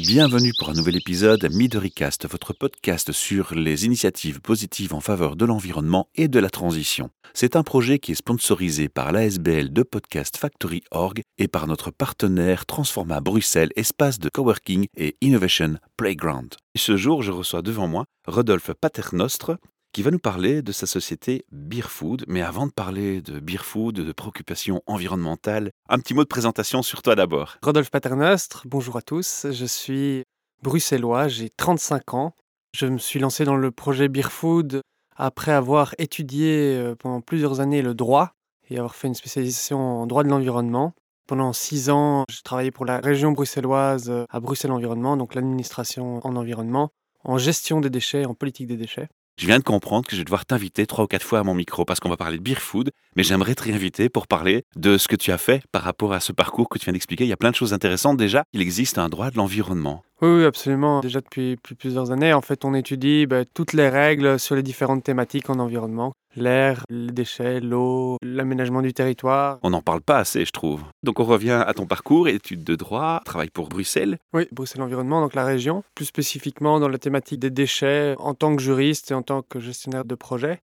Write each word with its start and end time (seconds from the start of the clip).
Bienvenue 0.00 0.52
pour 0.56 0.70
un 0.70 0.74
nouvel 0.74 0.94
épisode 0.94 1.44
Midoricast, 1.52 2.28
votre 2.30 2.52
podcast 2.52 3.10
sur 3.10 3.52
les 3.56 3.84
initiatives 3.84 4.40
positives 4.40 4.94
en 4.94 5.00
faveur 5.00 5.34
de 5.34 5.44
l'environnement 5.44 6.08
et 6.14 6.28
de 6.28 6.38
la 6.38 6.50
transition. 6.50 7.10
C'est 7.34 7.56
un 7.56 7.64
projet 7.64 7.98
qui 7.98 8.12
est 8.12 8.14
sponsorisé 8.14 8.88
par 8.88 9.10
l'ASBL 9.10 9.72
de 9.72 9.82
Podcast 9.82 10.36
Factory 10.36 10.82
Org 10.92 11.22
et 11.36 11.48
par 11.48 11.66
notre 11.66 11.90
partenaire 11.90 12.64
Transforma 12.64 13.20
Bruxelles, 13.20 13.72
espace 13.74 14.20
de 14.20 14.28
coworking 14.28 14.86
et 14.96 15.16
innovation 15.20 15.78
playground. 15.96 16.54
Ce 16.76 16.96
jour, 16.96 17.24
je 17.24 17.32
reçois 17.32 17.62
devant 17.62 17.88
moi 17.88 18.04
Rodolphe 18.24 18.70
Paternostre, 18.80 19.58
qui 19.92 20.02
va 20.02 20.10
nous 20.10 20.18
parler 20.18 20.62
de 20.62 20.72
sa 20.72 20.86
société 20.86 21.44
Beer 21.50 21.88
Food. 21.88 22.24
Mais 22.28 22.42
avant 22.42 22.66
de 22.66 22.72
parler 22.72 23.20
de 23.20 23.40
Beer 23.40 23.64
Food, 23.64 23.96
de 23.96 24.12
préoccupations 24.12 24.82
environnementales, 24.86 25.70
un 25.88 25.98
petit 25.98 26.14
mot 26.14 26.22
de 26.22 26.28
présentation 26.28 26.82
sur 26.82 27.02
toi 27.02 27.14
d'abord. 27.14 27.56
Rodolphe 27.62 27.90
Paternostre, 27.90 28.62
bonjour 28.66 28.96
à 28.96 29.02
tous. 29.02 29.46
Je 29.50 29.64
suis 29.64 30.24
bruxellois, 30.62 31.28
j'ai 31.28 31.48
35 31.50 32.14
ans. 32.14 32.34
Je 32.74 32.86
me 32.86 32.98
suis 32.98 33.18
lancé 33.18 33.44
dans 33.44 33.56
le 33.56 33.70
projet 33.70 34.08
Beer 34.08 34.30
Food 34.30 34.82
après 35.16 35.52
avoir 35.52 35.94
étudié 35.98 36.76
euh, 36.76 36.94
pendant 36.94 37.20
plusieurs 37.20 37.60
années 37.60 37.82
le 37.82 37.94
droit 37.94 38.32
et 38.70 38.76
avoir 38.76 38.94
fait 38.94 39.08
une 39.08 39.14
spécialisation 39.14 39.78
en 39.78 40.06
droit 40.06 40.22
de 40.22 40.28
l'environnement. 40.28 40.94
Pendant 41.26 41.52
six 41.52 41.90
ans, 41.90 42.24
j'ai 42.30 42.42
travaillé 42.42 42.70
pour 42.70 42.86
la 42.86 43.00
région 43.00 43.32
bruxelloise 43.32 44.10
euh, 44.10 44.24
à 44.30 44.40
Bruxelles 44.40 44.70
Environnement, 44.70 45.16
donc 45.16 45.34
l'administration 45.34 46.24
en 46.24 46.36
environnement, 46.36 46.90
en 47.24 47.36
gestion 47.36 47.80
des 47.80 47.90
déchets, 47.90 48.24
en 48.24 48.34
politique 48.34 48.66
des 48.66 48.76
déchets. 48.76 49.08
Je 49.38 49.46
viens 49.46 49.60
de 49.60 49.64
comprendre 49.64 50.04
que 50.04 50.16
je 50.16 50.20
vais 50.20 50.24
devoir 50.24 50.44
t'inviter 50.44 50.84
trois 50.84 51.04
ou 51.04 51.06
quatre 51.06 51.22
fois 51.22 51.38
à 51.38 51.42
mon 51.44 51.54
micro 51.54 51.84
parce 51.84 52.00
qu'on 52.00 52.08
va 52.08 52.16
parler 52.16 52.38
de 52.38 52.42
beer 52.42 52.58
food, 52.58 52.90
mais 53.14 53.22
j'aimerais 53.22 53.54
te 53.54 53.62
réinviter 53.62 54.08
pour 54.08 54.26
parler 54.26 54.64
de 54.74 54.98
ce 54.98 55.06
que 55.06 55.14
tu 55.14 55.30
as 55.30 55.38
fait 55.38 55.62
par 55.70 55.82
rapport 55.82 56.12
à 56.12 56.18
ce 56.18 56.32
parcours 56.32 56.68
que 56.68 56.76
tu 56.76 56.86
viens 56.86 56.92
d'expliquer. 56.92 57.22
Il 57.22 57.28
y 57.28 57.32
a 57.32 57.36
plein 57.36 57.52
de 57.52 57.54
choses 57.54 57.72
intéressantes. 57.72 58.16
Déjà, 58.16 58.42
il 58.52 58.60
existe 58.60 58.98
un 58.98 59.08
droit 59.08 59.30
de 59.30 59.36
l'environnement. 59.36 60.02
Oui, 60.20 60.28
oui, 60.28 60.44
absolument. 60.44 61.00
Déjà 61.00 61.20
depuis, 61.20 61.56
plusieurs 61.56 62.10
années, 62.10 62.32
en 62.32 62.40
fait, 62.40 62.64
on 62.64 62.74
étudie 62.74 63.26
bah, 63.26 63.44
toutes 63.44 63.72
les 63.72 63.88
règles 63.88 64.40
sur 64.40 64.56
les 64.56 64.64
différentes 64.64 65.04
thématiques 65.04 65.48
en 65.48 65.60
environnement. 65.60 66.12
L'air, 66.34 66.84
les 66.90 67.12
déchets, 67.12 67.60
l'eau, 67.60 68.16
l'aménagement 68.22 68.82
du 68.82 68.92
territoire. 68.92 69.58
On 69.62 69.70
n'en 69.70 69.80
parle 69.80 70.00
pas 70.00 70.18
assez, 70.18 70.44
je 70.44 70.50
trouve. 70.50 70.82
Donc 71.02 71.20
on 71.20 71.24
revient 71.24 71.62
à 71.66 71.72
ton 71.72 71.86
parcours, 71.86 72.28
études 72.28 72.64
de 72.64 72.74
droit, 72.74 73.20
travail 73.24 73.50
pour 73.50 73.68
Bruxelles. 73.68 74.18
Oui, 74.32 74.46
Bruxelles 74.52 74.82
Environnement, 74.82 75.20
donc 75.20 75.34
la 75.34 75.44
région, 75.44 75.82
plus 75.94 76.04
spécifiquement 76.04 76.80
dans 76.80 76.88
la 76.88 76.98
thématique 76.98 77.40
des 77.40 77.50
déchets 77.50 78.14
en 78.18 78.34
tant 78.34 78.54
que 78.56 78.62
juriste 78.62 79.10
et 79.10 79.14
en 79.14 79.22
tant 79.22 79.42
que 79.42 79.60
gestionnaire 79.60 80.04
de 80.04 80.14
projet. 80.14 80.60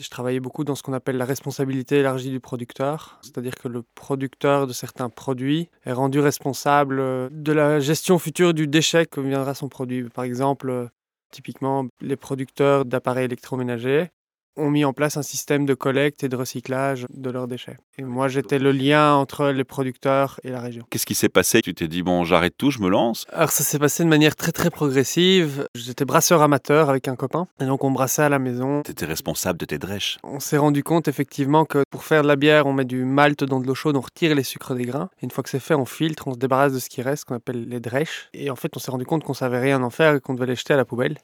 Je 0.00 0.08
travaillais 0.08 0.40
beaucoup 0.40 0.62
dans 0.64 0.74
ce 0.74 0.82
qu'on 0.82 0.92
appelle 0.92 1.16
la 1.16 1.24
responsabilité 1.24 1.96
élargie 1.96 2.30
du 2.30 2.38
producteur, 2.38 3.18
c'est-à-dire 3.22 3.54
que 3.56 3.66
le 3.66 3.82
producteur 3.94 4.66
de 4.66 4.72
certains 4.72 5.08
produits 5.08 5.68
est 5.84 5.92
rendu 5.92 6.20
responsable 6.20 7.28
de 7.30 7.52
la 7.52 7.80
gestion 7.80 8.18
future 8.18 8.54
du 8.54 8.66
déchet 8.68 9.06
que 9.06 9.20
viendra 9.20 9.54
son 9.54 9.68
produit. 9.68 10.04
Par 10.04 10.24
exemple, 10.24 10.88
typiquement, 11.32 11.86
les 12.00 12.16
producteurs 12.16 12.84
d'appareils 12.84 13.24
électroménagers 13.24 14.10
ont 14.56 14.70
mis 14.70 14.84
en 14.84 14.92
place 14.92 15.16
un 15.16 15.22
système 15.22 15.66
de 15.66 15.74
collecte 15.74 16.24
et 16.24 16.28
de 16.28 16.36
recyclage 16.36 17.06
de 17.10 17.30
leurs 17.30 17.48
déchets. 17.48 17.76
Et 17.98 18.02
moi, 18.02 18.28
j'étais 18.28 18.58
le 18.58 18.72
lien 18.72 19.14
entre 19.14 19.48
les 19.48 19.64
producteurs 19.64 20.40
et 20.42 20.50
la 20.50 20.60
région. 20.60 20.84
Qu'est-ce 20.90 21.06
qui 21.06 21.14
s'est 21.14 21.28
passé? 21.28 21.62
Tu 21.62 21.74
t'es 21.74 21.88
dit, 21.88 22.02
bon, 22.02 22.24
j'arrête 22.24 22.54
tout, 22.56 22.70
je 22.70 22.80
me 22.80 22.88
lance 22.88 23.26
Alors, 23.32 23.50
ça 23.50 23.64
s'est 23.64 23.78
passé 23.78 24.04
de 24.04 24.08
manière 24.08 24.36
très, 24.36 24.52
très 24.52 24.70
progressive. 24.70 25.66
J'étais 25.74 26.04
brasseur 26.04 26.42
amateur 26.42 26.90
avec 26.90 27.08
un 27.08 27.16
copain. 27.16 27.46
Et 27.60 27.66
donc, 27.66 27.84
on 27.84 27.90
brassait 27.90 28.22
à 28.22 28.28
la 28.28 28.38
maison. 28.38 28.82
Tu 28.82 28.90
étais 28.90 29.06
responsable 29.06 29.58
de 29.58 29.64
tes 29.64 29.78
drèches. 29.78 30.18
On 30.22 30.40
s'est 30.40 30.58
rendu 30.58 30.82
compte, 30.82 31.08
effectivement, 31.08 31.64
que 31.64 31.82
pour 31.90 32.04
faire 32.04 32.22
de 32.22 32.28
la 32.28 32.36
bière, 32.36 32.66
on 32.66 32.72
met 32.72 32.84
du 32.84 33.04
malt 33.04 33.44
dans 33.44 33.60
de 33.60 33.66
l'eau 33.66 33.74
chaude, 33.74 33.96
on 33.96 34.00
retire 34.00 34.34
les 34.34 34.42
sucres 34.42 34.74
des 34.74 34.84
grains. 34.84 35.10
Et 35.20 35.24
une 35.24 35.30
fois 35.30 35.42
que 35.42 35.50
c'est 35.50 35.60
fait, 35.60 35.74
on 35.74 35.84
filtre, 35.84 36.28
on 36.28 36.34
se 36.34 36.38
débarrasse 36.38 36.72
de 36.72 36.78
ce 36.78 36.88
qui 36.88 37.02
reste, 37.02 37.24
qu'on 37.24 37.36
appelle 37.36 37.68
les 37.68 37.80
drèches. 37.80 38.28
Et 38.34 38.50
en 38.50 38.56
fait, 38.56 38.76
on 38.76 38.80
s'est 38.80 38.90
rendu 38.90 39.04
compte 39.04 39.24
qu'on 39.24 39.34
savait 39.34 39.60
rien 39.60 39.82
en 39.82 39.90
faire 39.90 40.14
et 40.14 40.20
qu'on 40.20 40.34
devait 40.34 40.46
les 40.46 40.56
jeter 40.56 40.74
à 40.74 40.76
la 40.76 40.84
poubelle. 40.84 41.18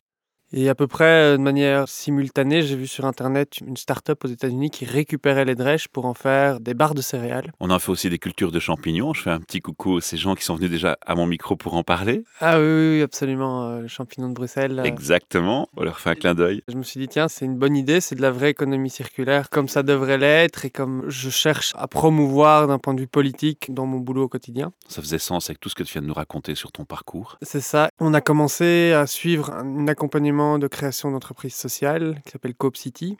Et 0.52 0.68
à 0.68 0.74
peu 0.74 0.86
près 0.86 1.04
euh, 1.04 1.36
de 1.36 1.42
manière 1.42 1.88
simultanée, 1.88 2.62
j'ai 2.62 2.76
vu 2.76 2.86
sur 2.86 3.04
Internet 3.04 3.58
une 3.66 3.76
start-up 3.76 4.24
aux 4.24 4.28
États-Unis 4.28 4.70
qui 4.70 4.84
récupérait 4.84 5.44
les 5.44 5.56
drèches 5.56 5.88
pour 5.88 6.06
en 6.06 6.14
faire 6.14 6.60
des 6.60 6.74
barres 6.74 6.94
de 6.94 7.02
céréales. 7.02 7.52
On 7.58 7.70
en 7.70 7.78
fait 7.80 7.90
aussi 7.90 8.08
des 8.10 8.18
cultures 8.18 8.52
de 8.52 8.60
champignons. 8.60 9.12
Je 9.12 9.22
fais 9.22 9.30
un 9.30 9.40
petit 9.40 9.60
coucou 9.60 9.96
à 9.96 10.00
ces 10.00 10.16
gens 10.16 10.36
qui 10.36 10.44
sont 10.44 10.54
venus 10.54 10.70
déjà 10.70 10.98
à 11.04 11.14
mon 11.16 11.26
micro 11.26 11.56
pour 11.56 11.74
en 11.74 11.82
parler. 11.82 12.22
Ah 12.40 12.60
oui, 12.60 12.64
oui 12.64 13.02
absolument. 13.02 13.68
Euh, 13.70 13.82
les 13.82 13.88
champignons 13.88 14.28
de 14.28 14.34
Bruxelles. 14.34 14.80
Exactement. 14.84 15.68
On 15.76 15.82
leur 15.82 15.98
fait 15.98 16.10
un 16.10 16.14
clin 16.14 16.34
d'œil. 16.34 16.62
Je 16.68 16.76
me 16.76 16.84
suis 16.84 17.00
dit, 17.00 17.08
tiens, 17.08 17.26
c'est 17.26 17.44
une 17.44 17.58
bonne 17.58 17.76
idée. 17.76 18.00
C'est 18.00 18.14
de 18.14 18.22
la 18.22 18.30
vraie 18.30 18.50
économie 18.50 18.90
circulaire, 18.90 19.50
comme 19.50 19.68
ça 19.68 19.82
devrait 19.82 20.18
l'être 20.18 20.64
et 20.64 20.70
comme 20.70 21.04
je 21.08 21.28
cherche 21.28 21.72
à 21.76 21.88
promouvoir 21.88 22.68
d'un 22.68 22.78
point 22.78 22.94
de 22.94 23.00
vue 23.00 23.08
politique 23.08 23.74
dans 23.74 23.86
mon 23.86 23.98
boulot 23.98 24.24
au 24.24 24.28
quotidien. 24.28 24.72
Ça 24.88 25.02
faisait 25.02 25.18
sens 25.18 25.50
avec 25.50 25.58
tout 25.58 25.68
ce 25.68 25.74
que 25.74 25.82
tu 25.82 25.92
viens 25.92 26.02
de 26.02 26.06
nous 26.06 26.14
raconter 26.14 26.54
sur 26.54 26.70
ton 26.70 26.84
parcours. 26.84 27.36
C'est 27.42 27.60
ça. 27.60 27.88
On 27.98 28.14
a 28.14 28.20
commencé 28.20 28.92
à 28.92 29.08
suivre 29.08 29.50
un 29.50 29.88
accompagnement 29.88 30.35
de 30.36 30.66
création 30.66 31.10
d'entreprises 31.10 31.54
sociales 31.54 32.20
qui 32.24 32.32
s'appelle 32.32 32.54
Coop 32.54 32.76
City. 32.76 33.16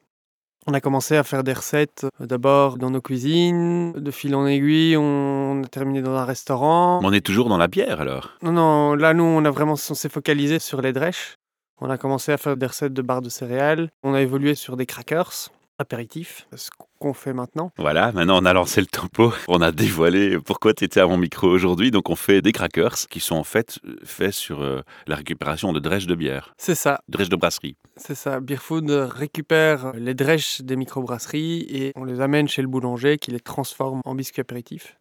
On 0.67 0.75
a 0.75 0.81
commencé 0.81 1.17
à 1.17 1.23
faire 1.23 1.45
des 1.45 1.53
recettes 1.53 2.07
euh, 2.21 2.27
d'abord 2.27 2.77
dans 2.77 2.91
nos 2.91 3.01
cuisines, 3.01 3.93
de 3.93 4.11
fil 4.11 4.35
en 4.35 4.47
aiguille, 4.47 4.97
on 4.97 5.63
a 5.65 5.69
terminé 5.69 6.03
dans 6.03 6.15
un 6.17 6.25
restaurant. 6.25 7.01
on 7.03 7.13
est 7.13 7.25
toujours 7.25 7.49
dans 7.49 7.57
la 7.57 7.69
bière 7.69 8.01
alors 8.01 8.31
Non, 8.43 8.53
non, 8.53 8.95
là 8.95 9.15
nous 9.15 9.25
on 9.25 9.45
a 9.45 9.51
vraiment 9.51 9.75
on 9.75 9.95
s'est 9.95 10.09
focalisé 10.09 10.59
sur 10.59 10.83
les 10.83 10.93
drèches. 10.93 11.37
On 11.81 11.89
a 11.89 11.99
commencé 11.99 12.33
à 12.33 12.37
faire 12.37 12.57
des 12.57 12.67
recettes 12.67 12.93
de 12.93 13.03
barres 13.03 13.23
de 13.23 13.29
céréales. 13.29 13.91
On 14.03 14.15
a 14.15 14.23
évolué 14.23 14.55
sur 14.55 14.77
des 14.77 14.87
crackers 14.87 15.51
apéritif, 15.79 16.47
ce 16.55 16.71
qu'on 16.99 17.15
fait 17.15 17.33
maintenant. 17.33 17.73
Voilà, 17.79 18.13
maintenant 18.13 18.41
on 18.41 18.45
a 18.45 18.53
lancé 18.53 18.81
le 18.81 18.87
tempo, 18.87 19.33
on 19.49 19.61
a 19.61 19.73
dévoilé 19.73 20.39
pourquoi 20.39 20.75
tu 20.75 20.85
étais 20.85 21.01
à 21.01 21.07
mon 21.07 21.17
micro 21.17 21.49
aujourd'hui. 21.49 21.91
Donc 21.91 22.11
on 22.11 22.17
fait 22.17 22.43
des 22.43 22.53
crackers 22.53 23.09
qui 23.09 23.21
sont 23.21 23.37
en 23.37 23.45
fait 23.45 23.79
euh, 23.85 23.97
faits 24.05 24.33
sur 24.33 24.63
euh, 24.63 24.81
la 25.07 25.17
récupération 25.17 25.73
de 25.73 25.81
drèches 25.81 26.07
de 26.07 26.15
bière. 26.15 26.55
C'est 26.59 26.75
ça. 26.75 27.01
Drèches 27.09 27.29
de 27.29 27.37
brasserie. 27.37 27.77
C'est 27.97 28.15
ça. 28.15 28.41
Beerfood 28.41 28.91
récupère 28.91 29.93
les 29.95 30.15
drèches 30.15 30.61
des 30.63 30.77
microbrasseries 30.77 31.67
et 31.69 31.93
on 31.97 32.05
les 32.05 32.21
amène 32.21 32.49
chez 32.49 32.63
le 32.63 32.69
boulanger 32.69 33.19
qui 33.19 33.31
les 33.31 33.41
transforme 33.41 34.01
en 34.05 34.15
biscuits 34.15 34.41
apéritifs. 34.41 34.97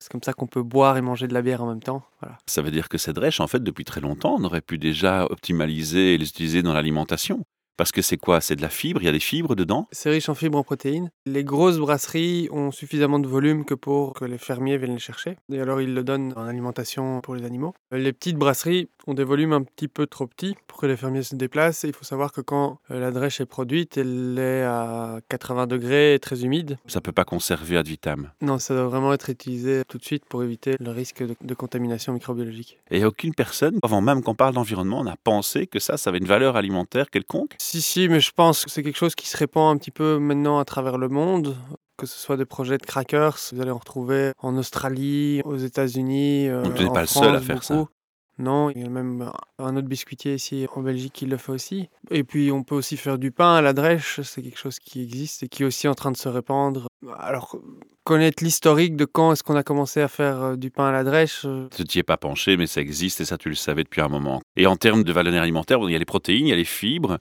C'est 0.00 0.12
comme 0.12 0.22
ça 0.22 0.32
qu'on 0.32 0.46
peut 0.46 0.62
boire 0.62 0.96
et 0.96 1.00
manger 1.00 1.26
de 1.26 1.34
la 1.34 1.42
bière 1.42 1.62
en 1.62 1.68
même 1.68 1.82
temps. 1.82 2.04
Voilà. 2.20 2.38
Ça 2.46 2.62
veut 2.62 2.70
dire 2.70 2.88
que 2.88 2.98
ces 2.98 3.12
drèches, 3.12 3.40
en 3.40 3.48
fait, 3.48 3.62
depuis 3.62 3.84
très 3.84 4.00
longtemps, 4.00 4.36
on 4.38 4.44
aurait 4.44 4.60
pu 4.60 4.78
déjà 4.78 5.24
optimaliser 5.24 6.14
et 6.14 6.18
les 6.18 6.28
utiliser 6.28 6.62
dans 6.62 6.72
l'alimentation. 6.72 7.44
Parce 7.78 7.92
que 7.92 8.02
c'est 8.02 8.16
quoi? 8.16 8.40
C'est 8.40 8.56
de 8.56 8.60
la 8.62 8.70
fibre? 8.70 9.00
Il 9.00 9.04
y 9.04 9.08
a 9.08 9.12
des 9.12 9.20
fibres 9.20 9.54
dedans? 9.54 9.86
C'est 9.92 10.10
riche 10.10 10.28
en 10.28 10.34
fibres 10.34 10.58
en 10.58 10.64
protéines. 10.64 11.12
Les 11.26 11.44
grosses 11.44 11.78
brasseries 11.78 12.48
ont 12.50 12.72
suffisamment 12.72 13.20
de 13.20 13.28
volume 13.28 13.64
que 13.64 13.74
pour 13.74 14.14
que 14.14 14.24
les 14.24 14.36
fermiers 14.36 14.76
viennent 14.78 14.94
les 14.94 14.98
chercher. 14.98 15.36
Et 15.52 15.60
alors 15.60 15.80
ils 15.80 15.94
le 15.94 16.02
donnent 16.02 16.32
en 16.34 16.48
alimentation 16.48 17.20
pour 17.20 17.36
les 17.36 17.44
animaux. 17.44 17.74
Les 17.92 18.12
petites 18.12 18.36
brasseries 18.36 18.88
ont 19.06 19.14
des 19.14 19.22
volumes 19.22 19.52
un 19.52 19.62
petit 19.62 19.86
peu 19.86 20.08
trop 20.08 20.26
petits 20.26 20.56
pour 20.66 20.80
que 20.80 20.86
les 20.86 20.96
fermiers 20.96 21.22
se 21.22 21.36
déplacent. 21.36 21.84
il 21.84 21.92
faut 21.92 22.04
savoir 22.04 22.32
que 22.32 22.40
quand 22.40 22.80
euh, 22.90 22.98
la 22.98 23.12
drèche 23.12 23.40
est 23.40 23.46
produite, 23.46 23.96
elle 23.96 24.36
est 24.40 24.64
à 24.64 25.20
80 25.28 25.68
degrés 25.68 26.14
et 26.14 26.18
très 26.18 26.44
humide. 26.44 26.78
Ça 26.88 26.98
ne 26.98 27.02
peut 27.02 27.12
pas 27.12 27.24
conserver 27.24 27.76
ad 27.76 27.86
vitam 27.86 28.32
Non, 28.42 28.58
ça 28.58 28.74
doit 28.74 28.88
vraiment 28.88 29.12
être 29.12 29.30
utilisé 29.30 29.82
tout 29.86 29.98
de 29.98 30.04
suite 30.04 30.24
pour 30.28 30.42
éviter 30.42 30.74
le 30.80 30.90
risque 30.90 31.22
de, 31.22 31.36
de 31.40 31.54
contamination 31.54 32.12
microbiologique. 32.12 32.80
Et 32.90 33.04
aucune 33.04 33.34
personne, 33.34 33.78
avant 33.84 34.00
même 34.00 34.24
qu'on 34.24 34.34
parle 34.34 34.54
d'environnement, 34.54 35.04
n'a 35.04 35.16
pensé 35.22 35.68
que 35.68 35.78
ça, 35.78 35.96
ça 35.96 36.10
avait 36.10 36.18
une 36.18 36.26
valeur 36.26 36.56
alimentaire 36.56 37.08
quelconque? 37.08 37.54
Si, 37.68 37.82
si, 37.82 38.08
mais 38.08 38.20
je 38.20 38.30
pense 38.32 38.64
que 38.64 38.70
c'est 38.70 38.82
quelque 38.82 38.96
chose 38.96 39.14
qui 39.14 39.28
se 39.28 39.36
répand 39.36 39.74
un 39.74 39.78
petit 39.78 39.90
peu 39.90 40.18
maintenant 40.18 40.58
à 40.58 40.64
travers 40.64 40.96
le 40.96 41.08
monde. 41.08 41.56
Que 41.98 42.06
ce 42.06 42.16
soit 42.16 42.36
des 42.36 42.46
projets 42.46 42.78
de 42.78 42.86
crackers, 42.86 43.36
vous 43.52 43.60
allez 43.60 43.72
en 43.72 43.78
retrouver 43.78 44.30
en 44.38 44.56
Australie, 44.56 45.42
aux 45.44 45.56
États-Unis. 45.56 46.48
Euh, 46.48 46.62
Donc 46.62 46.74
tu 46.76 46.84
n'es 46.84 46.92
pas 46.92 47.00
le 47.00 47.06
seul 47.08 47.34
à 47.34 47.40
faire 47.40 47.62
ça. 47.64 47.86
Non, 48.38 48.70
il 48.70 48.82
y 48.82 48.84
a 48.84 48.88
même 48.88 49.32
un 49.58 49.76
autre 49.76 49.88
biscuitier 49.88 50.34
ici 50.34 50.66
en 50.76 50.80
Belgique 50.80 51.12
qui 51.12 51.26
le 51.26 51.36
fait 51.36 51.50
aussi. 51.50 51.88
Et 52.12 52.22
puis 52.22 52.52
on 52.52 52.62
peut 52.62 52.76
aussi 52.76 52.96
faire 52.96 53.18
du 53.18 53.32
pain 53.32 53.56
à 53.56 53.60
la 53.62 53.72
drèche, 53.72 54.20
c'est 54.22 54.42
quelque 54.42 54.60
chose 54.60 54.78
qui 54.78 55.02
existe 55.02 55.42
et 55.42 55.48
qui 55.48 55.64
est 55.64 55.66
aussi 55.66 55.88
en 55.88 55.94
train 55.94 56.12
de 56.12 56.16
se 56.16 56.28
répandre. 56.28 56.86
Alors, 57.18 57.58
connaître 58.04 58.44
l'historique 58.44 58.94
de 58.94 59.04
quand 59.04 59.32
est-ce 59.32 59.42
qu'on 59.42 59.56
a 59.56 59.64
commencé 59.64 60.00
à 60.00 60.08
faire 60.08 60.40
euh, 60.40 60.56
du 60.56 60.70
pain 60.70 60.86
à 60.86 60.92
la 60.92 61.02
drèche. 61.02 61.46
Tu 61.76 61.84
t'y 61.84 61.98
es 61.98 62.02
pas 62.04 62.16
penché, 62.16 62.56
mais 62.56 62.68
ça 62.68 62.80
existe 62.80 63.20
et 63.20 63.24
ça 63.24 63.38
tu 63.38 63.48
le 63.48 63.56
savais 63.56 63.82
depuis 63.82 64.00
un 64.00 64.08
moment. 64.08 64.40
Et 64.56 64.66
en 64.68 64.76
termes 64.76 65.02
de 65.02 65.12
valeur 65.12 65.42
alimentaire, 65.42 65.78
il 65.82 65.90
y 65.90 65.96
a 65.96 65.98
les 65.98 66.04
protéines, 66.04 66.46
il 66.46 66.50
y 66.50 66.52
a 66.52 66.56
les 66.56 66.64
fibres, 66.64 67.18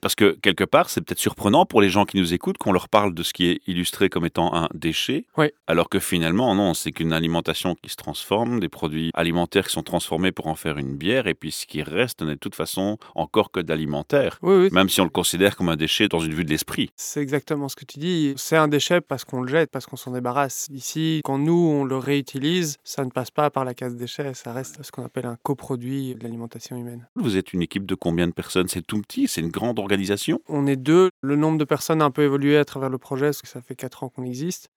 parce 0.00 0.14
que 0.14 0.36
quelque 0.42 0.64
part, 0.64 0.90
c'est 0.90 1.00
peut-être 1.00 1.18
surprenant 1.18 1.66
pour 1.66 1.80
les 1.80 1.88
gens 1.88 2.04
qui 2.04 2.16
nous 2.16 2.34
écoutent 2.34 2.58
qu'on 2.58 2.72
leur 2.72 2.88
parle 2.88 3.14
de 3.14 3.22
ce 3.22 3.32
qui 3.32 3.46
est 3.46 3.60
illustré 3.66 4.08
comme 4.08 4.26
étant 4.26 4.54
un 4.54 4.68
déchet, 4.74 5.24
oui. 5.36 5.50
alors 5.66 5.88
que 5.88 5.98
finalement, 5.98 6.54
non, 6.54 6.74
c'est 6.74 6.92
qu'une 6.92 7.12
alimentation 7.12 7.74
qui 7.74 7.90
se 7.90 7.96
transforme, 7.96 8.60
des 8.60 8.68
produits 8.68 9.10
alimentaires 9.14 9.66
qui 9.66 9.72
sont 9.72 9.82
transformés 9.82 10.32
pour 10.32 10.46
en 10.46 10.54
faire 10.54 10.78
une 10.78 10.96
bière, 10.96 11.26
et 11.26 11.34
puis 11.34 11.52
ce 11.52 11.66
qui 11.66 11.82
reste 11.82 12.22
n'est 12.22 12.34
de 12.34 12.38
toute 12.38 12.54
façon 12.54 12.98
encore 13.14 13.50
que 13.50 13.60
d'alimentaire, 13.60 14.38
oui, 14.42 14.68
même 14.72 14.88
si 14.88 15.00
on 15.00 15.04
le 15.04 15.10
considère 15.10 15.56
comme 15.56 15.68
un 15.68 15.76
déchet 15.76 16.08
dans 16.08 16.20
une 16.20 16.34
vue 16.34 16.44
de 16.44 16.50
l'esprit. 16.50 16.90
C'est 16.96 17.20
exactement 17.20 17.68
ce 17.68 17.76
que 17.76 17.84
tu 17.84 17.98
dis. 17.98 18.34
C'est 18.36 18.56
un 18.56 18.68
déchet 18.68 19.00
parce 19.00 19.24
qu'on 19.24 19.42
le 19.42 19.48
jette, 19.48 19.70
parce 19.70 19.86
qu'on 19.86 19.96
s'en 19.96 20.12
débarrasse. 20.12 20.68
Ici, 20.72 21.20
quand 21.24 21.38
nous, 21.38 21.52
on 21.52 21.84
le 21.84 21.96
réutilise, 21.96 22.76
ça 22.84 23.04
ne 23.04 23.10
passe 23.10 23.30
pas 23.30 23.50
par 23.50 23.64
la 23.64 23.74
case 23.74 23.96
déchets, 23.96 24.34
ça 24.34 24.52
reste 24.52 24.82
ce 24.82 24.90
qu'on 24.90 25.04
appelle 25.04 25.26
un 25.26 25.36
coproduit 25.42 26.14
de 26.14 26.22
l'alimentation 26.22 26.76
humaine. 26.76 27.08
Vous 27.14 27.36
êtes 27.36 27.52
une 27.52 27.62
équipe 27.62 27.86
de 27.86 27.94
combien 27.94 28.26
de 28.26 28.32
personnes? 28.32 28.68
C'est 28.68 28.86
tout 28.86 29.00
petit, 29.00 29.28
c'est 29.28 29.40
une 29.40 29.50
grande 29.50 29.78
organisation 29.86 30.40
On 30.48 30.66
est 30.66 30.76
deux. 30.76 31.10
Le 31.22 31.36
nombre 31.36 31.58
de 31.58 31.64
personnes 31.64 32.02
a 32.02 32.04
un 32.04 32.10
peu 32.10 32.22
évolué 32.22 32.58
à 32.58 32.64
travers 32.64 32.90
le 32.90 32.98
projet, 32.98 33.26
parce 33.26 33.42
que 33.42 33.48
ça 33.48 33.60
fait 33.60 33.74
4 33.76 34.02
ans 34.04 34.08
qu'on 34.08 34.24
existe. 34.24 34.68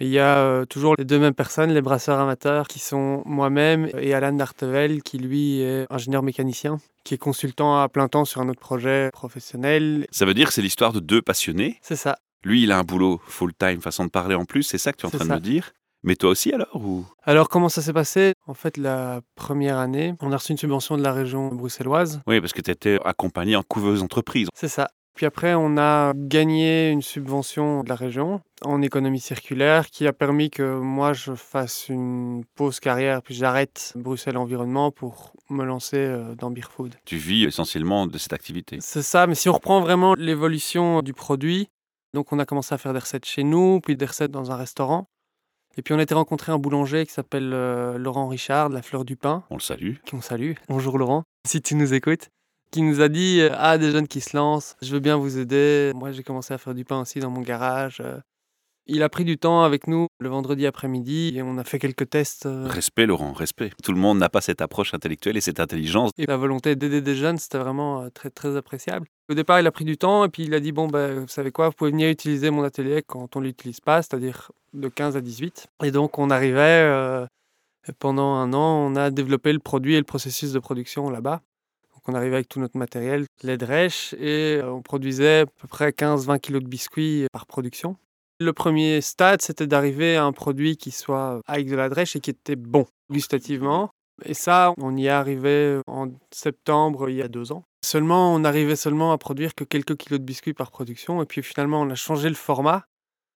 Mais 0.00 0.06
il 0.06 0.12
y 0.12 0.18
a 0.18 0.38
euh, 0.38 0.64
toujours 0.64 0.94
les 0.96 1.04
deux 1.04 1.18
mêmes 1.18 1.34
personnes, 1.34 1.70
les 1.70 1.82
brasseurs 1.82 2.18
amateurs, 2.18 2.66
qui 2.66 2.78
sont 2.78 3.22
moi-même 3.26 3.90
et 3.98 4.14
Alan 4.14 4.32
Dartevel, 4.32 5.02
qui 5.02 5.18
lui 5.18 5.60
est 5.60 5.86
ingénieur 5.90 6.22
mécanicien, 6.22 6.78
qui 7.04 7.14
est 7.14 7.18
consultant 7.18 7.78
à 7.80 7.88
plein 7.88 8.08
temps 8.08 8.24
sur 8.24 8.40
un 8.40 8.48
autre 8.48 8.60
projet 8.60 9.10
professionnel. 9.12 10.06
Ça 10.10 10.24
veut 10.24 10.34
dire 10.34 10.48
que 10.48 10.54
c'est 10.54 10.62
l'histoire 10.62 10.92
de 10.92 11.00
deux 11.00 11.20
passionnés. 11.20 11.78
C'est 11.82 11.96
ça. 11.96 12.16
Lui, 12.44 12.62
il 12.62 12.72
a 12.72 12.78
un 12.78 12.84
boulot 12.84 13.20
full-time, 13.26 13.80
façon 13.80 14.04
de 14.04 14.10
parler 14.10 14.34
en 14.34 14.44
plus, 14.44 14.62
c'est 14.62 14.78
ça 14.78 14.92
que 14.92 14.96
tu 14.96 15.02
es 15.04 15.06
en 15.06 15.10
train 15.10 15.26
ça. 15.26 15.36
de 15.36 15.40
me 15.40 15.40
dire 15.40 15.72
Mais 16.02 16.16
toi 16.16 16.30
aussi 16.30 16.52
alors 16.52 16.74
ou... 16.74 17.04
Alors 17.22 17.48
comment 17.48 17.68
ça 17.68 17.82
s'est 17.82 17.92
passé? 17.92 18.34
En 18.46 18.54
fait, 18.54 18.76
la 18.76 19.20
première 19.36 19.78
année, 19.78 20.14
on 20.20 20.32
a 20.32 20.36
reçu 20.36 20.52
une 20.52 20.58
subvention 20.58 20.96
de 20.96 21.02
la 21.02 21.12
région 21.12 21.48
bruxelloise. 21.48 22.20
Oui, 22.26 22.40
parce 22.40 22.52
que 22.52 22.60
tu 22.60 22.70
étais 22.70 22.98
accompagné 23.04 23.54
en 23.56 23.62
couveuse 23.62 24.02
entreprise. 24.02 24.48
C'est 24.54 24.68
ça. 24.68 24.90
Puis 25.14 25.26
après, 25.26 25.54
on 25.54 25.76
a 25.76 26.14
gagné 26.16 26.90
une 26.90 27.02
subvention 27.02 27.82
de 27.82 27.88
la 27.88 27.94
région 27.94 28.40
en 28.64 28.80
économie 28.80 29.20
circulaire 29.20 29.90
qui 29.90 30.06
a 30.06 30.12
permis 30.12 30.48
que 30.48 30.78
moi, 30.78 31.12
je 31.12 31.34
fasse 31.34 31.88
une 31.88 32.44
pause 32.54 32.80
carrière, 32.80 33.22
puis 33.22 33.34
j'arrête 33.34 33.92
Bruxelles 33.94 34.38
Environnement 34.38 34.90
pour 34.90 35.34
me 35.50 35.64
lancer 35.64 35.98
euh, 35.98 36.34
dans 36.34 36.50
Beer 36.50 36.68
Food. 36.70 36.94
Tu 37.04 37.16
vis 37.16 37.44
essentiellement 37.44 38.06
de 38.06 38.16
cette 38.16 38.32
activité. 38.32 38.78
C'est 38.80 39.02
ça, 39.02 39.26
mais 39.26 39.34
si 39.34 39.48
on 39.50 39.52
reprend 39.52 39.80
vraiment 39.80 40.14
l'évolution 40.14 41.02
du 41.02 41.12
produit, 41.12 41.68
donc 42.14 42.32
on 42.32 42.38
a 42.38 42.46
commencé 42.46 42.74
à 42.74 42.78
faire 42.78 42.92
des 42.94 43.00
recettes 43.00 43.26
chez 43.26 43.44
nous, 43.44 43.80
puis 43.80 43.96
des 43.96 44.06
recettes 44.06 44.30
dans 44.30 44.50
un 44.50 44.56
restaurant. 44.56 45.08
Et 45.76 45.82
puis 45.82 45.94
on 45.94 45.98
a 45.98 46.02
été 46.02 46.14
rencontrer 46.14 46.52
un 46.52 46.58
boulanger 46.58 47.06
qui 47.06 47.12
s'appelle 47.12 47.52
euh, 47.54 47.96
Laurent 47.98 48.28
Richard, 48.28 48.68
la 48.68 48.82
Fleur 48.82 49.04
du 49.04 49.16
Pain, 49.16 49.44
On 49.50 49.54
le 49.56 49.60
salue. 49.60 49.94
qu'on 50.10 50.20
salue. 50.20 50.52
Bonjour 50.68 50.98
Laurent, 50.98 51.24
si 51.46 51.62
tu 51.62 51.74
nous 51.74 51.94
écoutes. 51.94 52.28
Qui 52.70 52.82
nous 52.82 53.00
a 53.00 53.08
dit 53.08 53.40
euh, 53.40 53.50
Ah, 53.54 53.76
des 53.78 53.90
jeunes 53.90 54.08
qui 54.08 54.20
se 54.20 54.36
lancent, 54.36 54.76
je 54.82 54.92
veux 54.92 55.00
bien 55.00 55.16
vous 55.16 55.38
aider. 55.38 55.92
Moi, 55.94 56.12
j'ai 56.12 56.22
commencé 56.22 56.54
à 56.54 56.58
faire 56.58 56.74
du 56.74 56.84
pain 56.84 57.00
aussi 57.02 57.20
dans 57.20 57.30
mon 57.30 57.40
garage. 57.42 58.00
euh. 58.04 58.18
Il 58.86 59.04
a 59.04 59.08
pris 59.08 59.24
du 59.24 59.38
temps 59.38 59.62
avec 59.62 59.86
nous 59.86 60.08
le 60.18 60.28
vendredi 60.28 60.66
après-midi 60.66 61.34
et 61.36 61.42
on 61.42 61.56
a 61.56 61.62
fait 61.64 61.78
quelques 61.78 62.10
tests. 62.10 62.46
euh, 62.46 62.66
Respect, 62.66 63.06
Laurent, 63.06 63.32
respect. 63.32 63.70
Tout 63.82 63.92
le 63.92 63.98
monde 63.98 64.18
n'a 64.18 64.28
pas 64.28 64.40
cette 64.40 64.60
approche 64.60 64.92
intellectuelle 64.92 65.36
et 65.36 65.40
cette 65.40 65.60
intelligence. 65.60 66.10
Et 66.18 66.26
la 66.26 66.36
volonté 66.36 66.74
d'aider 66.74 67.00
des 67.00 67.14
jeunes, 67.14 67.38
c'était 67.38 67.58
vraiment 67.58 68.02
euh, 68.02 68.08
très, 68.10 68.30
très 68.30 68.56
appréciable. 68.56 69.06
Au 69.30 69.34
départ, 69.34 69.60
il 69.60 69.66
a 69.68 69.70
pris 69.70 69.84
du 69.84 69.96
temps 69.96 70.24
et 70.24 70.28
puis 70.28 70.42
il 70.44 70.54
a 70.54 70.58
dit 70.58 70.72
Bon, 70.72 70.88
ben, 70.88 71.20
vous 71.20 71.28
savez 71.28 71.52
quoi, 71.52 71.68
vous 71.68 71.74
pouvez 71.74 71.92
venir 71.92 72.08
utiliser 72.10 72.50
mon 72.50 72.64
atelier 72.64 73.02
quand 73.06 73.36
on 73.36 73.40
ne 73.40 73.46
l'utilise 73.46 73.80
pas, 73.80 74.02
c'est-à-dire 74.02 74.50
de 74.72 74.88
15 74.88 75.16
à 75.16 75.20
18. 75.20 75.68
Et 75.84 75.92
donc, 75.92 76.18
on 76.18 76.28
arrivait, 76.28 76.82
euh, 76.84 77.24
et 77.88 77.92
pendant 77.92 78.34
un 78.34 78.52
an, 78.52 78.90
on 78.90 78.96
a 78.96 79.10
développé 79.10 79.52
le 79.52 79.60
produit 79.60 79.94
et 79.94 79.98
le 79.98 80.04
processus 80.04 80.50
de 80.52 80.58
production 80.58 81.08
là-bas. 81.08 81.40
Donc, 81.94 82.02
on 82.08 82.14
arrivait 82.14 82.34
avec 82.34 82.48
tout 82.48 82.58
notre 82.58 82.76
matériel, 82.76 83.26
les 83.44 83.56
drèches, 83.56 84.12
et 84.14 84.58
euh, 84.60 84.72
on 84.72 84.82
produisait 84.82 85.40
à 85.42 85.46
peu 85.46 85.68
près 85.68 85.90
15-20 85.90 86.40
kilos 86.40 86.62
de 86.64 86.68
biscuits 86.68 87.26
par 87.32 87.46
production. 87.46 87.96
Le 88.40 88.52
premier 88.52 89.00
stade, 89.00 89.42
c'était 89.42 89.66
d'arriver 89.66 90.16
à 90.16 90.24
un 90.24 90.32
produit 90.32 90.76
qui 90.76 90.90
soit 90.90 91.40
avec 91.46 91.68
de 91.68 91.76
la 91.76 91.88
drèche 91.88 92.16
et 92.16 92.20
qui 92.20 92.30
était 92.30 92.56
bon 92.56 92.86
gustativement. 93.10 93.90
Et 94.24 94.34
ça, 94.34 94.74
on 94.78 94.96
y 94.96 95.06
est 95.06 95.10
arrivé 95.10 95.80
en 95.86 96.08
septembre 96.32 97.08
il 97.08 97.16
y 97.16 97.22
a 97.22 97.28
deux 97.28 97.52
ans. 97.52 97.64
Seulement, 97.84 98.34
on 98.34 98.44
arrivait 98.44 98.76
seulement 98.76 99.12
à 99.12 99.18
produire 99.18 99.54
que 99.54 99.64
quelques 99.64 99.96
kilos 99.96 100.20
de 100.20 100.24
biscuits 100.24 100.54
par 100.54 100.70
production. 100.70 101.22
Et 101.22 101.26
puis 101.26 101.42
finalement, 101.42 101.80
on 101.80 101.90
a 101.90 101.94
changé 101.94 102.28
le 102.28 102.34
format. 102.34 102.84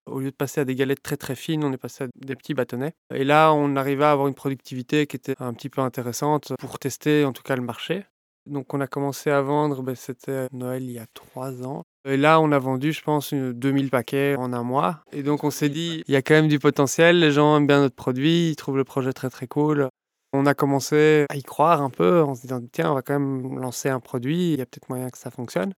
Au 0.06 0.20
lieu 0.20 0.30
de 0.30 0.36
passer 0.36 0.60
à 0.60 0.64
des 0.64 0.76
galettes 0.76 1.02
très 1.02 1.16
très 1.16 1.34
fines, 1.34 1.64
on 1.64 1.72
est 1.72 1.78
passé 1.78 2.04
à 2.04 2.08
des 2.14 2.36
petits 2.36 2.54
bâtonnets. 2.54 2.92
Et 3.12 3.24
là, 3.24 3.52
on 3.52 3.74
arrivait 3.74 4.04
à 4.04 4.12
avoir 4.12 4.28
une 4.28 4.34
productivité 4.34 5.08
qui 5.08 5.16
était 5.16 5.34
un 5.40 5.52
petit 5.52 5.68
peu 5.68 5.80
intéressante 5.80 6.52
pour 6.60 6.78
tester 6.78 7.24
en 7.24 7.32
tout 7.32 7.42
cas 7.42 7.56
le 7.56 7.62
marché. 7.62 8.04
Donc 8.46 8.74
on 8.74 8.80
a 8.80 8.86
commencé 8.86 9.30
à 9.30 9.42
vendre, 9.42 9.82
ben, 9.82 9.94
c'était 9.94 10.46
Noël 10.52 10.84
il 10.84 10.92
y 10.92 10.98
a 10.98 11.06
trois 11.14 11.62
ans. 11.64 11.82
Et 12.08 12.16
là, 12.16 12.40
on 12.40 12.52
a 12.52 12.58
vendu, 12.58 12.92
je 12.92 13.02
pense, 13.02 13.32
une 13.32 13.52
2000 13.52 13.90
paquets 13.90 14.36
en 14.36 14.52
un 14.52 14.62
mois. 14.62 15.00
Et 15.12 15.24
donc 15.24 15.42
on 15.42 15.50
s'est 15.50 15.68
dit, 15.68 16.04
il 16.06 16.14
y 16.14 16.16
a 16.16 16.22
quand 16.22 16.34
même 16.34 16.48
du 16.48 16.60
potentiel, 16.60 17.18
les 17.18 17.32
gens 17.32 17.56
aiment 17.56 17.66
bien 17.66 17.80
notre 17.80 17.96
produit, 17.96 18.50
ils 18.50 18.56
trouvent 18.56 18.76
le 18.76 18.84
projet 18.84 19.12
très 19.12 19.30
très 19.30 19.48
cool. 19.48 19.88
On 20.32 20.46
a 20.46 20.54
commencé 20.54 21.26
à 21.28 21.36
y 21.36 21.42
croire 21.42 21.82
un 21.82 21.90
peu 21.90 22.22
en 22.22 22.34
se 22.34 22.42
disant, 22.42 22.60
tiens, 22.70 22.92
on 22.92 22.94
va 22.94 23.02
quand 23.02 23.18
même 23.18 23.58
lancer 23.58 23.88
un 23.88 24.00
produit, 24.00 24.52
il 24.52 24.58
y 24.58 24.62
a 24.62 24.66
peut-être 24.66 24.88
moyen 24.88 25.10
que 25.10 25.18
ça 25.18 25.30
fonctionne. 25.30 25.72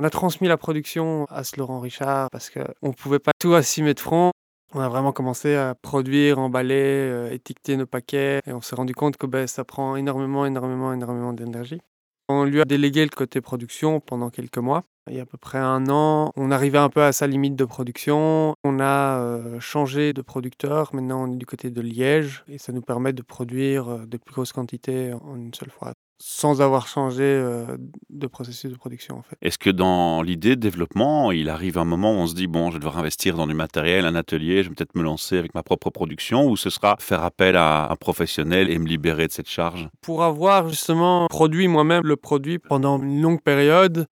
On 0.00 0.04
a 0.04 0.10
transmis 0.10 0.48
la 0.48 0.56
production 0.56 1.26
à 1.28 1.44
ce 1.44 1.58
Laurent 1.58 1.80
Richard 1.80 2.30
parce 2.30 2.50
qu'on 2.50 2.88
ne 2.88 2.92
pouvait 2.92 3.18
pas 3.18 3.32
tout 3.38 3.54
assumer 3.54 3.94
de 3.94 4.00
front. 4.00 4.32
On 4.74 4.80
a 4.80 4.88
vraiment 4.88 5.12
commencé 5.12 5.54
à 5.54 5.74
produire, 5.74 6.38
emballer, 6.38 6.74
euh, 6.74 7.32
étiqueter 7.32 7.76
nos 7.76 7.86
paquets 7.86 8.40
et 8.46 8.52
on 8.52 8.60
s'est 8.60 8.76
rendu 8.76 8.94
compte 8.94 9.16
que 9.16 9.26
ben, 9.26 9.46
ça 9.46 9.64
prend 9.64 9.96
énormément, 9.96 10.44
énormément, 10.44 10.92
énormément 10.92 11.32
d'énergie. 11.32 11.80
On 12.30 12.44
lui 12.44 12.60
a 12.60 12.66
délégué 12.66 13.04
le 13.04 13.10
côté 13.10 13.40
production 13.40 14.00
pendant 14.00 14.28
quelques 14.28 14.58
mois. 14.58 14.84
Il 15.08 15.16
y 15.16 15.18
a 15.18 15.22
à 15.22 15.26
peu 15.26 15.38
près 15.38 15.56
un 15.56 15.88
an, 15.88 16.32
on 16.36 16.50
arrivait 16.50 16.76
un 16.76 16.90
peu 16.90 17.02
à 17.02 17.12
sa 17.12 17.26
limite 17.26 17.56
de 17.56 17.64
production. 17.64 18.54
On 18.62 18.80
a 18.80 19.20
euh, 19.20 19.58
changé 19.60 20.12
de 20.12 20.20
producteur. 20.20 20.94
Maintenant, 20.94 21.26
on 21.26 21.32
est 21.32 21.36
du 21.36 21.46
côté 21.46 21.70
de 21.70 21.80
Liège 21.80 22.44
et 22.46 22.58
ça 22.58 22.72
nous 22.72 22.82
permet 22.82 23.14
de 23.14 23.22
produire 23.22 23.88
euh, 23.88 24.06
de 24.06 24.18
plus 24.18 24.34
grosses 24.34 24.52
quantités 24.52 25.14
en 25.14 25.36
une 25.36 25.54
seule 25.54 25.70
fois, 25.70 25.94
sans 26.20 26.60
avoir 26.60 26.88
changé 26.88 27.22
euh, 27.22 27.76
de 28.10 28.26
processus 28.26 28.70
de 28.70 28.76
production 28.76 29.18
en 29.18 29.22
fait. 29.22 29.36
Est-ce 29.40 29.58
que 29.58 29.70
dans 29.70 30.22
l'idée 30.22 30.56
de 30.56 30.60
développement, 30.60 31.30
il 31.32 31.48
arrive 31.48 31.78
un 31.78 31.84
moment 31.84 32.12
où 32.12 32.16
on 32.16 32.26
se 32.26 32.34
dit, 32.34 32.46
bon, 32.46 32.70
je 32.70 32.74
vais 32.74 32.80
devoir 32.80 32.98
investir 32.98 33.36
dans 33.36 33.46
du 33.46 33.54
matériel, 33.54 34.04
un 34.04 34.14
atelier, 34.14 34.62
je 34.62 34.68
vais 34.68 34.74
peut-être 34.74 34.96
me 34.96 35.02
lancer 35.02 35.38
avec 35.38 35.54
ma 35.54 35.62
propre 35.62 35.90
production, 35.90 36.46
ou 36.46 36.56
ce 36.56 36.70
sera 36.70 36.96
faire 36.98 37.22
appel 37.22 37.56
à 37.56 37.90
un 37.90 37.96
professionnel 37.96 38.70
et 38.70 38.78
me 38.78 38.86
libérer 38.86 39.26
de 39.26 39.32
cette 39.32 39.48
charge? 39.48 39.88
Pour 40.00 40.24
avoir 40.24 40.68
justement 40.68 41.26
produit 41.28 41.68
moi-même 41.68 42.02
le 42.04 42.16
produit 42.16 42.58
pendant 42.58 43.00
une 43.00 43.20
longue 43.20 43.42
période, 43.42 44.06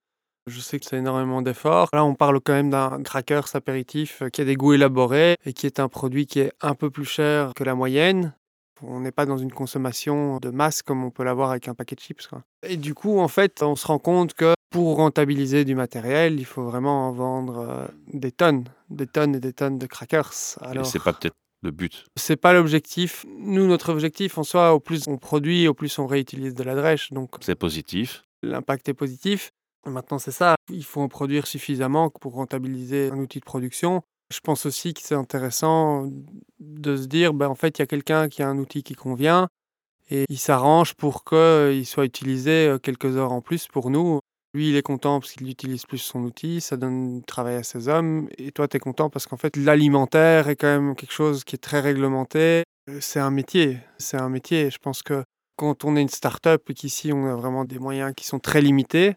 je 0.46 0.60
sais 0.60 0.78
que 0.78 0.86
c'est 0.86 0.98
énormément 0.98 1.42
d'efforts. 1.42 1.88
Là, 1.92 2.04
on 2.04 2.14
parle 2.14 2.40
quand 2.40 2.52
même 2.52 2.70
d'un 2.70 3.02
crackers 3.02 3.54
apéritif 3.54 4.22
qui 4.32 4.42
a 4.42 4.44
des 4.44 4.54
goûts 4.54 4.74
élaborés 4.74 5.36
et 5.44 5.52
qui 5.52 5.66
est 5.66 5.80
un 5.80 5.88
produit 5.88 6.26
qui 6.26 6.38
est 6.38 6.52
un 6.60 6.74
peu 6.74 6.88
plus 6.88 7.04
cher 7.04 7.52
que 7.54 7.64
la 7.64 7.74
moyenne. 7.74 8.32
On 8.82 9.00
n'est 9.00 9.12
pas 9.12 9.26
dans 9.26 9.38
une 9.38 9.52
consommation 9.52 10.38
de 10.38 10.50
masse 10.50 10.82
comme 10.82 11.04
on 11.04 11.10
peut 11.10 11.24
l'avoir 11.24 11.50
avec 11.50 11.68
un 11.68 11.74
paquet 11.74 11.94
de 11.96 12.00
chips. 12.00 12.26
quoi. 12.26 12.42
Et 12.62 12.76
du 12.76 12.94
coup, 12.94 13.18
en 13.18 13.28
fait, 13.28 13.62
on 13.62 13.76
se 13.76 13.86
rend 13.86 13.98
compte 13.98 14.34
que 14.34 14.54
pour 14.70 14.96
rentabiliser 14.96 15.64
du 15.64 15.74
matériel, 15.74 16.38
il 16.38 16.44
faut 16.44 16.64
vraiment 16.64 17.08
en 17.08 17.12
vendre 17.12 17.58
euh, 17.58 17.86
des 18.12 18.32
tonnes, 18.32 18.64
des 18.90 19.06
tonnes 19.06 19.36
et 19.36 19.40
des 19.40 19.52
tonnes 19.52 19.78
de 19.78 19.86
crackers. 19.86 20.32
Alors, 20.60 20.84
c'est 20.86 21.02
pas 21.02 21.12
peut-être 21.12 21.36
le 21.62 21.70
but. 21.70 22.04
c'est 22.16 22.36
pas 22.36 22.52
l'objectif. 22.52 23.24
Nous, 23.38 23.66
notre 23.66 23.90
objectif 23.90 24.36
en 24.38 24.42
soi, 24.42 24.74
au 24.74 24.80
plus 24.80 25.08
on 25.08 25.16
produit, 25.16 25.66
au 25.68 25.74
plus 25.74 25.98
on 25.98 26.06
réutilise 26.06 26.54
de 26.54 26.62
la 26.62 26.74
drèche. 26.74 27.12
Donc 27.12 27.30
C'est 27.40 27.54
positif. 27.54 28.24
l'impact 28.42 28.88
est 28.88 28.94
positif. 28.94 29.50
Maintenant, 29.86 30.18
c'est 30.18 30.32
ça. 30.32 30.56
Il 30.70 30.84
faut 30.84 31.00
en 31.00 31.08
produire 31.08 31.46
suffisamment 31.46 32.10
pour 32.10 32.34
rentabiliser 32.34 33.10
un 33.12 33.18
outil 33.18 33.38
de 33.38 33.44
production. 33.44 34.02
Je 34.32 34.40
pense 34.40 34.66
aussi 34.66 34.92
que 34.92 35.00
c'est 35.02 35.14
intéressant 35.14 36.10
de 36.58 36.96
se 36.96 37.06
dire, 37.06 37.32
ben, 37.32 37.48
en 37.48 37.54
fait, 37.54 37.78
il 37.78 37.82
y 37.82 37.84
a 37.84 37.86
quelqu'un 37.86 38.28
qui 38.28 38.42
a 38.42 38.48
un 38.48 38.58
outil 38.58 38.82
qui 38.82 38.94
convient 38.94 39.48
et 40.10 40.24
il 40.28 40.38
s'arrange 40.38 40.94
pour 40.94 41.24
qu'il 41.24 41.86
soit 41.86 42.04
utilisé 42.04 42.76
quelques 42.82 43.16
heures 43.16 43.32
en 43.32 43.40
plus 43.40 43.66
pour 43.68 43.90
nous. 43.90 44.20
Lui, 44.54 44.70
il 44.70 44.76
est 44.76 44.82
content 44.82 45.20
parce 45.20 45.32
qu'il 45.32 45.50
utilise 45.50 45.84
plus 45.84 45.98
son 45.98 46.22
outil, 46.22 46.60
ça 46.60 46.76
donne 46.76 47.18
du 47.18 47.24
travail 47.24 47.56
à 47.56 47.62
ses 47.62 47.88
hommes. 47.88 48.28
Et 48.38 48.52
toi, 48.52 48.66
tu 48.68 48.78
es 48.78 48.80
content 48.80 49.10
parce 49.10 49.26
qu'en 49.26 49.36
fait, 49.36 49.56
l'alimentaire 49.56 50.48
est 50.48 50.56
quand 50.56 50.68
même 50.68 50.96
quelque 50.96 51.12
chose 51.12 51.44
qui 51.44 51.56
est 51.56 51.58
très 51.58 51.80
réglementé. 51.80 52.62
C'est 53.00 53.20
un 53.20 53.30
métier, 53.30 53.78
c'est 53.98 54.16
un 54.16 54.28
métier. 54.28 54.70
Je 54.70 54.78
pense 54.78 55.02
que 55.02 55.24
quand 55.56 55.84
on 55.84 55.96
est 55.96 56.02
une 56.02 56.08
start-up 56.08 56.70
et 56.70 56.74
qu'ici, 56.74 57.12
on 57.12 57.26
a 57.26 57.34
vraiment 57.34 57.64
des 57.64 57.78
moyens 57.78 58.14
qui 58.16 58.24
sont 58.26 58.38
très 58.38 58.60
limités, 58.60 59.16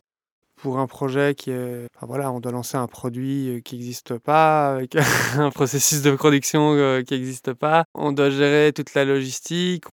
pour 0.61 0.79
un 0.79 0.87
projet 0.87 1.35
qui 1.35 1.51
est. 1.51 1.87
Enfin, 1.95 2.07
voilà, 2.07 2.31
on 2.31 2.39
doit 2.39 2.51
lancer 2.51 2.77
un 2.77 2.87
produit 2.87 3.49
euh, 3.49 3.59
qui 3.61 3.75
n'existe 3.75 4.17
pas, 4.17 4.73
avec 4.73 4.95
un 5.37 5.49
processus 5.51 6.01
de 6.01 6.11
production 6.11 6.73
euh, 6.73 7.01
qui 7.01 7.13
n'existe 7.13 7.53
pas. 7.53 7.85
On 7.93 8.11
doit 8.11 8.29
gérer 8.29 8.73
toute 8.73 8.93
la 8.93 9.05
logistique. 9.05 9.85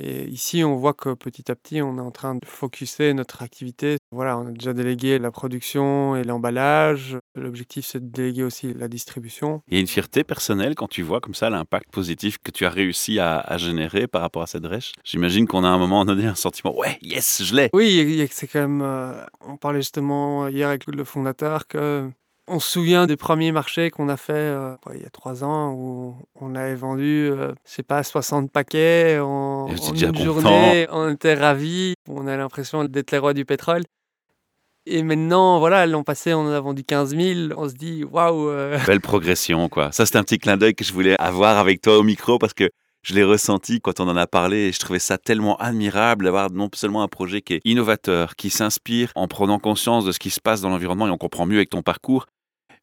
Et 0.00 0.28
ici, 0.28 0.62
on 0.64 0.76
voit 0.76 0.94
que 0.94 1.14
petit 1.14 1.50
à 1.50 1.56
petit, 1.56 1.82
on 1.82 1.98
est 1.98 2.00
en 2.00 2.10
train 2.12 2.34
de 2.36 2.44
focuser 2.46 3.14
notre 3.14 3.42
activité. 3.42 3.96
Voilà, 4.12 4.38
on 4.38 4.46
a 4.46 4.50
déjà 4.52 4.72
délégué 4.72 5.18
la 5.18 5.30
production 5.32 6.14
et 6.14 6.22
l'emballage. 6.24 7.18
L'objectif, 7.34 7.84
c'est 7.86 8.00
de 8.00 8.10
déléguer 8.10 8.44
aussi 8.44 8.72
la 8.74 8.86
distribution. 8.88 9.62
Il 9.68 9.74
y 9.74 9.76
a 9.78 9.80
une 9.80 9.86
fierté 9.88 10.22
personnelle 10.24 10.74
quand 10.74 10.88
tu 10.88 11.02
vois 11.02 11.20
comme 11.20 11.34
ça 11.34 11.50
l'impact 11.50 11.90
positif 11.90 12.38
que 12.42 12.50
tu 12.50 12.64
as 12.64 12.70
réussi 12.70 13.18
à, 13.18 13.38
à 13.40 13.58
générer 13.58 14.06
par 14.06 14.20
rapport 14.22 14.42
à 14.42 14.46
cette 14.46 14.62
drèche. 14.62 14.92
J'imagine 15.04 15.46
qu'on 15.46 15.64
a 15.64 15.68
à 15.68 15.72
un 15.72 15.78
moment 15.78 16.04
donné 16.04 16.26
un 16.26 16.34
sentiment, 16.34 16.76
ouais, 16.78 16.98
yes, 17.02 17.42
je 17.42 17.54
l'ai. 17.56 17.70
Oui, 17.72 18.26
c'est 18.30 18.46
quand 18.46 18.60
même. 18.60 18.82
euh, 18.82 19.24
on 19.40 19.56
parlait 19.56 19.80
justement 19.80 20.46
hier 20.48 20.68
avec 20.68 20.86
le 20.86 21.04
fondateur 21.04 21.66
que. 21.66 22.08
On 22.50 22.60
se 22.60 22.70
souvient 22.70 23.06
des 23.06 23.16
premiers 23.16 23.52
marchés 23.52 23.90
qu'on 23.90 24.08
a 24.08 24.16
fait 24.16 24.32
euh, 24.32 24.74
il 24.94 25.02
y 25.02 25.04
a 25.04 25.10
trois 25.10 25.44
ans 25.44 25.72
où 25.72 26.16
on 26.40 26.54
avait 26.54 26.74
vendu, 26.74 27.28
euh, 27.30 27.52
je 27.66 27.72
sais 27.72 27.82
pas, 27.82 28.02
60 28.02 28.50
paquets 28.50 29.18
en, 29.20 29.68
une 29.68 29.76
content. 29.76 30.24
journée. 30.24 30.86
On 30.90 31.10
était 31.10 31.34
ravis. 31.34 31.94
On 32.08 32.26
a 32.26 32.36
l'impression 32.36 32.84
d'être 32.84 33.10
les 33.10 33.18
rois 33.18 33.34
du 33.34 33.44
pétrole. 33.44 33.82
Et 34.86 35.02
maintenant, 35.02 35.58
voilà, 35.58 35.86
l'an 35.86 36.02
passé, 36.02 36.32
on 36.32 36.40
en 36.40 36.52
a 36.52 36.60
vendu 36.60 36.82
15 36.82 37.14
000. 37.14 37.52
On 37.58 37.68
se 37.68 37.74
dit, 37.74 38.04
waouh, 38.04 38.48
euh, 38.48 38.78
Belle 38.86 39.02
progression, 39.02 39.68
quoi. 39.68 39.92
Ça, 39.92 40.06
c'est 40.06 40.16
un 40.16 40.24
petit 40.24 40.38
clin 40.38 40.56
d'œil 40.56 40.74
que 40.74 40.84
je 40.84 40.94
voulais 40.94 41.16
avoir 41.20 41.58
avec 41.58 41.82
toi 41.82 41.98
au 41.98 42.02
micro 42.02 42.38
parce 42.38 42.54
que 42.54 42.70
je 43.02 43.14
l'ai 43.14 43.24
ressenti 43.24 43.80
quand 43.80 44.00
on 44.00 44.08
en 44.08 44.16
a 44.16 44.26
parlé 44.26 44.68
et 44.68 44.72
je 44.72 44.78
trouvais 44.78 44.98
ça 44.98 45.18
tellement 45.18 45.56
admirable 45.56 46.24
d'avoir 46.24 46.50
non 46.50 46.68
seulement 46.74 47.02
un 47.02 47.08
projet 47.08 47.42
qui 47.42 47.54
est 47.54 47.60
innovateur, 47.64 48.34
qui 48.36 48.50
s'inspire 48.50 49.12
en 49.14 49.28
prenant 49.28 49.58
conscience 49.58 50.04
de 50.04 50.12
ce 50.12 50.18
qui 50.18 50.30
se 50.30 50.40
passe 50.40 50.62
dans 50.62 50.70
l'environnement 50.70 51.06
et 51.06 51.10
on 51.10 51.18
comprend 51.18 51.46
mieux 51.46 51.56
avec 51.56 51.70
ton 51.70 51.82
parcours, 51.82 52.26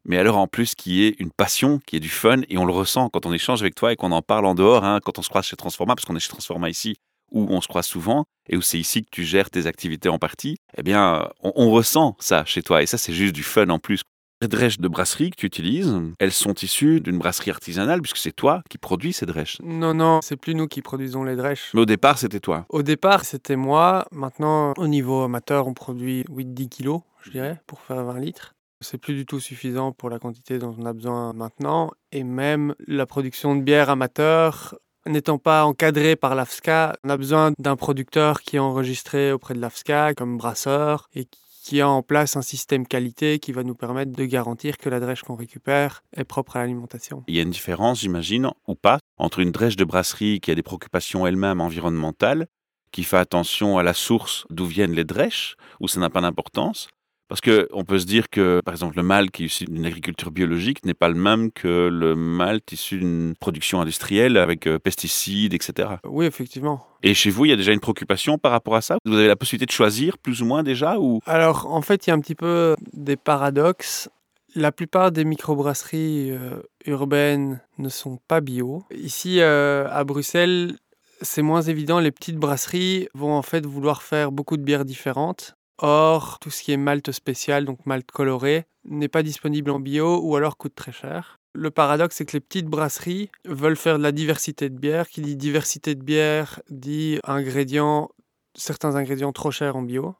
mais 0.06 0.18
alors 0.18 0.38
en 0.38 0.46
plus 0.46 0.74
qui 0.74 1.04
est 1.04 1.16
une 1.18 1.30
passion, 1.30 1.80
qui 1.86 1.96
est 1.96 2.00
du 2.00 2.08
fun, 2.08 2.40
et 2.48 2.58
on 2.58 2.64
le 2.64 2.72
ressent 2.72 3.08
quand 3.08 3.26
on 3.26 3.32
échange 3.32 3.60
avec 3.60 3.74
toi 3.74 3.92
et 3.92 3.96
qu'on 3.96 4.12
en 4.12 4.22
parle 4.22 4.46
en 4.46 4.54
dehors, 4.54 4.84
hein, 4.84 5.00
quand 5.04 5.18
on 5.18 5.22
se 5.22 5.28
croise 5.28 5.44
chez 5.44 5.56
Transforma, 5.56 5.94
parce 5.94 6.04
qu'on 6.04 6.16
est 6.16 6.20
chez 6.20 6.30
Transforma 6.30 6.70
ici, 6.70 6.96
où 7.32 7.46
on 7.50 7.60
se 7.60 7.68
croise 7.68 7.86
souvent, 7.86 8.24
et 8.48 8.56
où 8.56 8.62
c'est 8.62 8.78
ici 8.78 9.02
que 9.02 9.10
tu 9.10 9.24
gères 9.24 9.50
tes 9.50 9.66
activités 9.66 10.08
en 10.08 10.18
partie, 10.18 10.56
eh 10.76 10.82
bien, 10.82 11.28
on, 11.42 11.52
on 11.56 11.70
ressent 11.70 12.16
ça 12.20 12.44
chez 12.44 12.62
toi, 12.62 12.82
et 12.82 12.86
ça 12.86 12.98
c'est 12.98 13.12
juste 13.12 13.34
du 13.34 13.42
fun 13.42 13.68
en 13.68 13.78
plus. 13.78 14.02
Les 14.42 14.48
drèches 14.48 14.78
de 14.78 14.88
brasserie 14.88 15.30
que 15.30 15.36
tu 15.36 15.46
utilises, 15.46 15.98
elles 16.18 16.32
sont 16.32 16.52
issues 16.52 17.00
d'une 17.00 17.16
brasserie 17.16 17.50
artisanale, 17.50 18.02
puisque 18.02 18.18
c'est 18.18 18.36
toi 18.36 18.60
qui 18.68 18.76
produis 18.76 19.14
ces 19.14 19.24
drèches. 19.24 19.56
Non, 19.62 19.94
non, 19.94 20.20
c'est 20.22 20.36
plus 20.36 20.54
nous 20.54 20.66
qui 20.66 20.82
produisons 20.82 21.24
les 21.24 21.36
drèches. 21.36 21.70
Mais 21.72 21.80
au 21.80 21.86
départ, 21.86 22.18
c'était 22.18 22.40
toi. 22.40 22.66
Au 22.68 22.82
départ, 22.82 23.24
c'était 23.24 23.56
moi. 23.56 24.04
Maintenant, 24.12 24.74
au 24.76 24.88
niveau 24.88 25.22
amateur, 25.22 25.66
on 25.66 25.72
produit 25.72 26.22
8-10 26.24 26.68
kilos, 26.68 27.00
je 27.22 27.30
dirais, 27.30 27.62
pour 27.66 27.80
faire 27.80 28.04
20 28.04 28.20
litres. 28.20 28.55
C'est 28.88 28.98
plus 28.98 29.14
du 29.14 29.26
tout 29.26 29.40
suffisant 29.40 29.90
pour 29.90 30.10
la 30.10 30.20
quantité 30.20 30.60
dont 30.60 30.72
on 30.78 30.86
a 30.86 30.92
besoin 30.92 31.32
maintenant. 31.32 31.90
Et 32.12 32.22
même 32.22 32.72
la 32.86 33.04
production 33.04 33.56
de 33.56 33.62
bière 33.62 33.90
amateur, 33.90 34.76
n'étant 35.06 35.38
pas 35.38 35.64
encadrée 35.64 36.14
par 36.14 36.36
l'AFSCA, 36.36 36.96
on 37.02 37.10
a 37.10 37.16
besoin 37.16 37.50
d'un 37.58 37.74
producteur 37.74 38.42
qui 38.42 38.54
est 38.54 38.60
enregistré 38.60 39.32
auprès 39.32 39.54
de 39.54 39.60
l'AFSCA 39.60 40.14
comme 40.14 40.36
brasseur 40.36 41.08
et 41.16 41.26
qui 41.64 41.80
a 41.80 41.88
en 41.88 42.02
place 42.02 42.36
un 42.36 42.42
système 42.42 42.86
qualité 42.86 43.40
qui 43.40 43.50
va 43.50 43.64
nous 43.64 43.74
permettre 43.74 44.12
de 44.12 44.24
garantir 44.24 44.78
que 44.78 44.88
la 44.88 45.00
drèche 45.00 45.22
qu'on 45.22 45.34
récupère 45.34 46.04
est 46.16 46.22
propre 46.22 46.54
à 46.54 46.60
l'alimentation. 46.60 47.24
Il 47.26 47.34
y 47.34 47.40
a 47.40 47.42
une 47.42 47.50
différence, 47.50 48.02
j'imagine, 48.02 48.52
ou 48.68 48.76
pas, 48.76 49.00
entre 49.16 49.40
une 49.40 49.50
drèche 49.50 49.74
de 49.74 49.84
brasserie 49.84 50.38
qui 50.38 50.52
a 50.52 50.54
des 50.54 50.62
préoccupations 50.62 51.26
elle-même 51.26 51.60
environnementales, 51.60 52.46
qui 52.92 53.02
fait 53.02 53.16
attention 53.16 53.78
à 53.78 53.82
la 53.82 53.94
source 53.94 54.46
d'où 54.48 54.64
viennent 54.64 54.94
les 54.94 55.02
drèches, 55.04 55.56
où 55.80 55.88
ça 55.88 55.98
n'a 55.98 56.08
pas 56.08 56.20
d'importance, 56.20 56.88
parce 57.28 57.40
que 57.40 57.68
on 57.72 57.84
peut 57.84 57.98
se 57.98 58.06
dire 58.06 58.30
que, 58.30 58.60
par 58.64 58.72
exemple, 58.72 58.96
le 58.96 59.02
malt 59.02 59.30
qui 59.30 59.42
est 59.42 59.46
issu 59.46 59.64
d'une 59.64 59.84
agriculture 59.84 60.30
biologique 60.30 60.84
n'est 60.84 60.94
pas 60.94 61.08
le 61.08 61.14
même 61.14 61.50
que 61.50 61.88
le 61.88 62.14
malt 62.14 62.70
issu 62.72 62.98
d'une 62.98 63.34
production 63.38 63.80
industrielle 63.80 64.36
avec 64.36 64.66
euh, 64.66 64.78
pesticides, 64.78 65.52
etc. 65.54 65.88
Oui, 66.04 66.26
effectivement. 66.26 66.86
Et 67.02 67.14
chez 67.14 67.30
vous, 67.30 67.44
il 67.44 67.50
y 67.50 67.52
a 67.52 67.56
déjà 67.56 67.72
une 67.72 67.80
préoccupation 67.80 68.38
par 68.38 68.52
rapport 68.52 68.76
à 68.76 68.80
ça? 68.80 68.98
Vous 69.04 69.14
avez 69.14 69.26
la 69.26 69.36
possibilité 69.36 69.66
de 69.66 69.72
choisir 69.72 70.18
plus 70.18 70.42
ou 70.42 70.46
moins 70.46 70.62
déjà 70.62 70.98
ou... 70.98 71.20
Alors, 71.26 71.66
en 71.72 71.82
fait, 71.82 72.06
il 72.06 72.10
y 72.10 72.12
a 72.12 72.14
un 72.14 72.20
petit 72.20 72.34
peu 72.34 72.76
des 72.92 73.16
paradoxes. 73.16 74.08
La 74.54 74.72
plupart 74.72 75.12
des 75.12 75.24
microbrasseries 75.24 76.30
euh, 76.30 76.62
urbaines 76.86 77.60
ne 77.78 77.88
sont 77.88 78.18
pas 78.28 78.40
bio. 78.40 78.84
Ici, 78.90 79.40
euh, 79.40 79.86
à 79.90 80.04
Bruxelles, 80.04 80.76
c'est 81.20 81.42
moins 81.42 81.62
évident. 81.62 81.98
Les 81.98 82.12
petites 82.12 82.36
brasseries 82.36 83.08
vont 83.14 83.34
en 83.34 83.42
fait 83.42 83.66
vouloir 83.66 84.02
faire 84.02 84.32
beaucoup 84.32 84.56
de 84.56 84.62
bières 84.62 84.84
différentes. 84.84 85.55
Or, 85.78 86.38
tout 86.38 86.50
ce 86.50 86.62
qui 86.62 86.72
est 86.72 86.76
malt 86.76 87.10
spécial, 87.12 87.64
donc 87.64 87.84
malt 87.84 88.10
coloré, 88.10 88.66
n'est 88.84 89.08
pas 89.08 89.22
disponible 89.22 89.70
en 89.70 89.80
bio 89.80 90.20
ou 90.22 90.36
alors 90.36 90.56
coûte 90.56 90.74
très 90.74 90.92
cher. 90.92 91.38
Le 91.52 91.70
paradoxe, 91.70 92.16
c'est 92.16 92.26
que 92.26 92.32
les 92.32 92.40
petites 92.40 92.66
brasseries 92.66 93.30
veulent 93.44 93.76
faire 93.76 93.98
de 93.98 94.02
la 94.02 94.12
diversité 94.12 94.68
de 94.68 94.78
bière. 94.78 95.08
Qui 95.08 95.22
dit 95.22 95.36
diversité 95.36 95.94
de 95.94 96.02
bière 96.02 96.60
dit 96.70 97.18
ingrédients, 97.24 98.10
certains 98.54 98.94
ingrédients 98.96 99.32
trop 99.32 99.50
chers 99.50 99.76
en 99.76 99.82
bio. 99.82 100.14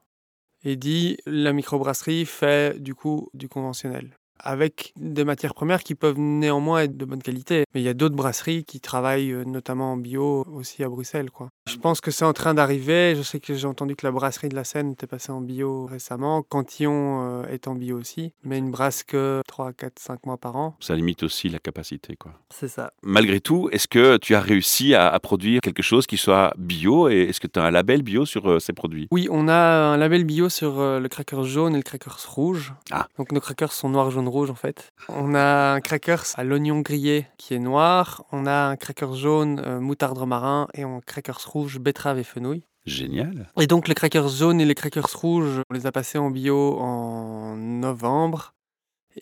Et 0.64 0.76
dit 0.76 1.18
la 1.26 1.52
microbrasserie 1.52 2.26
fait 2.26 2.80
du 2.82 2.94
coup 2.94 3.28
du 3.34 3.48
conventionnel 3.48 4.16
avec 4.38 4.93
des 4.97 5.25
matières 5.25 5.55
premières 5.55 5.83
qui 5.83 5.95
peuvent 5.95 6.19
néanmoins 6.19 6.83
être 6.83 6.97
de 6.97 7.05
bonne 7.05 7.23
qualité. 7.23 7.64
Mais 7.75 7.81
il 7.81 7.85
y 7.85 7.88
a 7.88 7.95
d'autres 7.95 8.16
brasseries 8.16 8.64
qui 8.64 8.81
travaillent 8.81 9.33
euh, 9.33 9.45
notamment 9.45 9.93
en 9.93 9.97
bio 9.97 10.45
aussi 10.52 10.83
à 10.85 10.88
Bruxelles. 10.88 11.31
Quoi. 11.31 11.49
Je 11.69 11.76
pense 11.76 12.00
que 12.00 12.11
c'est 12.11 12.25
en 12.25 12.33
train 12.33 12.55
d'arriver. 12.55 13.14
Je 13.16 13.23
sais 13.23 13.40
que 13.40 13.55
j'ai 13.55 13.66
entendu 13.66 13.97
que 13.97 14.07
la 14.07 14.12
brasserie 14.12 14.49
de 14.49 14.55
la 14.55 14.64
Seine 14.64 14.93
était 14.93 15.07
passée 15.07 15.33
en 15.33 15.40
bio 15.40 15.87
récemment. 15.87 16.43
Cantillon 16.43 17.43
euh, 17.43 17.49
est 17.49 17.69
en 17.69 17.75
bio 17.75 17.99
aussi, 17.99 18.33
mais 18.45 18.59
une 18.59 18.71
brasse 18.71 19.02
que 19.02 19.43
3, 19.49 19.73
4, 19.73 19.99
5 19.99 20.26
mois 20.26 20.37
par 20.37 20.57
an. 20.57 20.76
Ça 20.81 20.95
limite 20.95 21.23
aussi 21.23 21.49
la 21.49 21.59
capacité. 21.59 22.16
quoi. 22.16 22.33
C'est 22.50 22.69
ça. 22.69 22.93
Malgré 23.02 23.40
tout, 23.40 23.69
est-ce 23.73 23.88
que 23.88 24.16
tu 24.19 24.35
as 24.35 24.40
réussi 24.40 24.95
à, 24.95 25.09
à 25.09 25.21
produire 25.21 25.61
quelque 25.61 25.83
chose 25.83 26.07
qui 26.07 26.16
soit 26.16 26.52
bio 26.57 27.09
et 27.09 27.23
est-ce 27.28 27.40
que 27.40 27.47
tu 27.47 27.59
as 27.59 27.64
un 27.64 27.71
label 27.71 28.02
bio 28.02 28.25
sur 28.25 28.50
euh, 28.50 28.59
ces 28.59 28.73
produits? 28.73 29.09
Oui, 29.11 29.28
on 29.31 29.49
a 29.49 29.55
un 29.55 29.97
label 29.97 30.25
bio 30.25 30.49
sur 30.49 30.81
euh, 30.81 31.00
le 31.00 31.09
cracker 31.09 31.45
jaune 31.45 31.75
et 31.75 31.78
le 31.78 31.83
crackers 31.83 32.19
rouge. 32.28 32.75
Ah. 32.90 33.07
Donc 33.19 33.33
nos 33.33 33.40
crackers 33.40 33.73
sont 33.73 33.88
noirs, 33.88 34.11
rouge 34.28 34.50
en 34.50 34.54
fait. 34.54 34.92
On 35.09 35.35
a 35.35 35.73
un 35.75 35.80
crackers 35.80 36.26
à 36.37 36.45
l'oignon 36.45 36.80
grillé 36.80 37.26
qui 37.38 37.54
est 37.54 37.59
noir. 37.59 38.25
On 38.33 38.47
a 38.47 38.66
un 38.66 38.76
crackers 38.76 39.14
jaune 39.14 39.62
euh, 39.64 39.80
moutarde 39.80 40.18
marin 40.26 40.68
et 40.75 40.83
un 40.83 41.00
crackers 41.04 41.40
rouge 41.47 41.78
betterave 41.78 42.18
et 42.18 42.25
fenouil. 42.25 42.64
Génial. 42.87 43.50
Et 43.61 43.66
donc 43.66 43.88
les 43.88 43.95
crackers 43.95 44.28
jaunes 44.28 44.61
et 44.61 44.64
les 44.64 44.75
crackers 44.75 45.11
rouges, 45.12 45.61
on 45.71 45.75
les 45.75 45.87
a 45.87 45.92
passés 45.92 46.18
en 46.18 46.30
bio 46.30 46.78
en 46.78 47.56
novembre. 47.56 48.54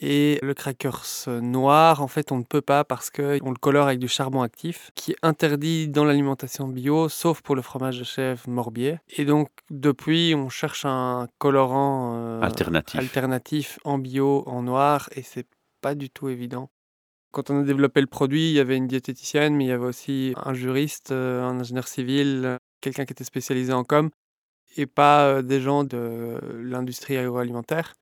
Et 0.00 0.38
le 0.42 0.54
crackers 0.54 1.04
noir, 1.26 2.02
en 2.02 2.08
fait, 2.08 2.32
on 2.32 2.38
ne 2.38 2.42
peut 2.42 2.60
pas 2.60 2.84
parce 2.84 3.10
qu'on 3.10 3.22
le 3.50 3.58
colore 3.60 3.86
avec 3.86 3.98
du 3.98 4.08
charbon 4.08 4.42
actif, 4.42 4.90
qui 4.94 5.12
est 5.12 5.16
interdit 5.22 5.88
dans 5.88 6.04
l'alimentation 6.04 6.66
bio, 6.66 7.08
sauf 7.08 7.42
pour 7.42 7.54
le 7.54 7.62
fromage 7.62 7.98
de 7.98 8.04
chèvre 8.04 8.42
morbier. 8.48 8.98
Et 9.16 9.24
donc, 9.24 9.48
depuis, 9.70 10.34
on 10.36 10.48
cherche 10.48 10.84
un 10.84 11.28
colorant 11.38 12.14
euh, 12.16 12.40
Alternatif. 12.40 12.98
alternatif 12.98 13.78
en 13.84 13.98
bio, 13.98 14.42
en 14.46 14.62
noir, 14.62 15.08
et 15.14 15.22
c'est 15.22 15.46
pas 15.80 15.94
du 15.94 16.10
tout 16.10 16.28
évident. 16.28 16.70
Quand 17.30 17.50
on 17.50 17.60
a 17.60 17.62
développé 17.64 18.00
le 18.00 18.06
produit, 18.06 18.50
il 18.50 18.54
y 18.54 18.60
avait 18.60 18.76
une 18.76 18.86
diététicienne, 18.86 19.54
mais 19.54 19.64
il 19.64 19.68
y 19.68 19.72
avait 19.72 19.86
aussi 19.86 20.34
un 20.36 20.54
juriste, 20.54 21.10
euh, 21.10 21.42
un 21.42 21.60
ingénieur 21.60 21.88
civil, 21.88 22.58
quelqu'un 22.80 23.04
qui 23.04 23.12
était 23.12 23.24
spécialisé 23.24 23.72
en 23.72 23.84
com, 23.84 24.10
et 24.76 24.86
pas 24.86 25.26
euh, 25.26 25.42
des 25.42 25.60
gens 25.60 25.84
de 25.84 26.40
l'industrie 26.62 27.16
agroalimentaire. 27.16 27.94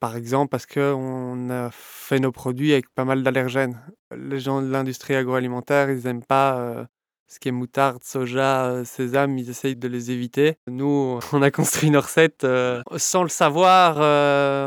Par 0.00 0.16
exemple, 0.16 0.50
parce 0.50 0.66
qu'on 0.66 1.48
a 1.50 1.70
fait 1.72 2.20
nos 2.20 2.32
produits 2.32 2.72
avec 2.72 2.92
pas 2.94 3.04
mal 3.04 3.22
d'allergènes. 3.22 3.80
Les 4.14 4.40
gens 4.40 4.60
de 4.60 4.68
l'industrie 4.68 5.14
agroalimentaire, 5.14 5.90
ils 5.90 6.04
n'aiment 6.04 6.24
pas 6.24 6.58
euh, 6.58 6.84
ce 7.28 7.38
qui 7.38 7.48
est 7.48 7.52
moutarde, 7.52 8.04
soja, 8.04 8.66
euh, 8.66 8.84
sésame, 8.84 9.38
ils 9.38 9.48
essayent 9.48 9.76
de 9.76 9.88
les 9.88 10.10
éviter. 10.10 10.56
Nous, 10.66 11.18
on 11.32 11.40
a 11.40 11.50
construit 11.50 11.88
une 11.88 11.96
recette 11.96 12.44
euh, 12.44 12.82
sans 12.98 13.22
le 13.22 13.30
savoir. 13.30 13.96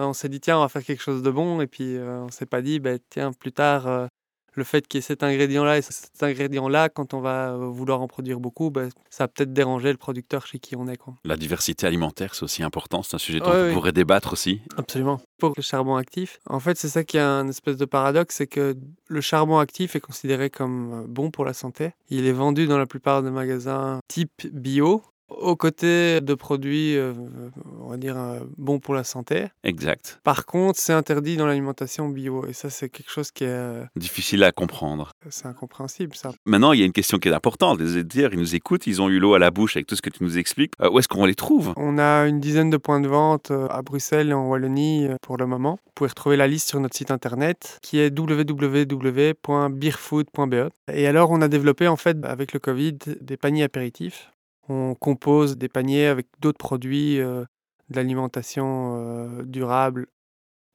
on 0.07 0.13
s'est 0.13 0.29
dit, 0.29 0.39
tiens, 0.39 0.57
on 0.57 0.61
va 0.61 0.69
faire 0.69 0.83
quelque 0.83 1.03
chose 1.03 1.21
de 1.21 1.29
bon. 1.29 1.61
Et 1.61 1.67
puis, 1.67 1.97
on 1.99 2.29
s'est 2.29 2.47
pas 2.47 2.61
dit, 2.63 2.79
bah, 2.79 2.97
tiens, 3.09 3.31
plus 3.31 3.51
tard, 3.51 4.09
le 4.59 4.63
fait 4.63 4.87
qu'il 4.87 4.99
y 4.99 4.99
ait 4.99 5.01
cet 5.01 5.23
ingrédient-là 5.23 5.79
et 5.79 5.81
cet 5.81 6.21
ingrédient-là, 6.21 6.89
quand 6.89 7.15
on 7.15 7.21
va 7.21 7.53
euh, 7.53 7.65
vouloir 7.65 8.01
en 8.01 8.07
produire 8.07 8.39
beaucoup, 8.39 8.69
bah, 8.69 8.83
ça 9.09 9.23
va 9.23 9.27
peut-être 9.29 9.53
déranger 9.53 9.91
le 9.91 9.97
producteur 9.97 10.45
chez 10.45 10.59
qui 10.59 10.75
on 10.75 10.87
est. 10.87 10.97
Quoi. 10.97 11.15
La 11.25 11.37
diversité 11.37 11.87
alimentaire, 11.87 12.35
c'est 12.35 12.43
aussi 12.43 12.61
important. 12.61 13.01
C'est 13.01 13.15
un 13.15 13.19
sujet 13.19 13.39
dont 13.39 13.49
Ouais, 13.49 13.71
on 13.71 13.73
pourrait 13.73 13.93
débattre 13.93 14.33
aussi. 14.33 14.61
Absolument. 14.77 15.19
Pour 15.39 15.53
le 15.57 15.63
charbon 15.63 15.95
actif, 15.95 16.39
en 16.45 16.59
fait, 16.59 16.77
c'est 16.77 16.89
ça 16.89 17.03
qui 17.03 17.17
a 17.17 17.27
un 17.27 17.47
espèce 17.47 17.77
de 17.77 17.85
paradoxe, 17.85 18.35
c'est 18.35 18.47
que 18.47 18.75
le 19.07 19.21
charbon 19.21 19.57
actif 19.57 19.95
est 19.95 20.01
considéré 20.01 20.49
comme 20.49 20.93
euh, 20.93 21.05
bon 21.07 21.31
pour 21.31 21.45
la 21.45 21.53
santé. 21.53 21.93
Il 22.09 22.27
est 22.27 22.33
vendu 22.33 22.67
dans 22.67 22.77
la 22.77 22.85
plupart 22.85 23.23
des 23.23 23.31
magasins 23.31 23.99
type 24.07 24.47
bio, 24.51 25.01
aux 25.29 25.55
côtés 25.55 26.21
de 26.21 26.33
produits, 26.33 26.97
euh, 26.97 27.13
on 27.81 27.89
va 27.89 27.97
dire, 27.97 28.17
euh, 28.17 28.39
bons 28.57 28.79
pour 28.79 28.93
la 28.93 29.03
santé. 29.03 29.47
Exact. 29.63 30.19
Par 30.23 30.45
contre, 30.45 30.79
c'est 30.79 30.93
interdit 30.93 31.35
dans 31.37 31.47
l'alimentation 31.47 32.09
bio, 32.09 32.45
et 32.47 32.53
ça, 32.53 32.69
c'est 32.69 32.89
quelque 32.89 33.11
chose 33.11 33.31
qui 33.31 33.43
est, 33.43 33.47
euh, 33.47 33.83
Difficile 33.95 34.43
à 34.43 34.51
comprendre. 34.51 35.11
c'est 35.29 35.47
incompréhensible, 35.47 36.15
ça. 36.15 36.31
Maintenant, 36.45 36.73
il 36.73 36.79
y 36.79 36.83
a 36.83 36.85
une 36.85 36.91
question 36.91 37.17
qui 37.19 37.29
est 37.29 37.33
importante. 37.33 37.79
Les 37.79 37.97
éditeurs, 37.97 38.33
ils 38.33 38.39
nous 38.39 38.55
écoutent, 38.55 38.87
ils 38.87 39.01
ont 39.01 39.09
eu 39.09 39.19
l'eau 39.19 39.33
à 39.33 39.39
la 39.39 39.51
bouche 39.51 39.77
avec 39.77 39.87
tout 39.87 39.95
ce 39.95 40.01
que 40.01 40.09
tu 40.09 40.23
nous 40.23 40.37
expliques. 40.37 40.73
Où 40.79 40.99
est-ce 40.99 41.07
qu'on 41.07 41.25
les 41.25 41.35
trouve? 41.35 41.73
On 41.77 41.97
a 41.97 42.27
une 42.27 42.39
dizaine 42.39 42.69
de 42.69 42.77
points 42.77 43.01
de 43.01 43.07
vente 43.07 43.51
à 43.51 43.81
Bruxelles 43.81 44.29
et 44.29 44.33
en 44.33 44.47
Wallonie 44.47 45.07
pour 45.21 45.37
le 45.37 45.45
moment. 45.45 45.79
Vous 45.85 45.91
pouvez 45.95 46.09
retrouver 46.09 46.35
la 46.37 46.47
liste 46.47 46.69
sur 46.69 46.79
notre 46.79 46.95
site 46.95 47.11
internet 47.11 47.79
qui 47.81 47.99
est 47.99 48.17
www.beerfood.be. 48.17 50.69
Et 50.91 51.07
alors, 51.07 51.31
on 51.31 51.41
a 51.41 51.47
développé 51.47 51.87
en 51.87 51.95
fait 51.95 52.17
avec 52.23 52.53
le 52.53 52.59
Covid 52.59 52.97
des 53.21 53.37
paniers 53.37 53.63
apéritifs. 53.63 54.29
On 54.69 54.95
compose 54.95 55.57
des 55.57 55.67
paniers 55.69 56.05
avec 56.05 56.27
d'autres 56.39 56.57
produits 56.59 57.19
euh, 57.19 57.43
de 57.89 57.95
l'alimentation 57.95 58.97
euh, 58.97 59.43
durable 59.43 60.07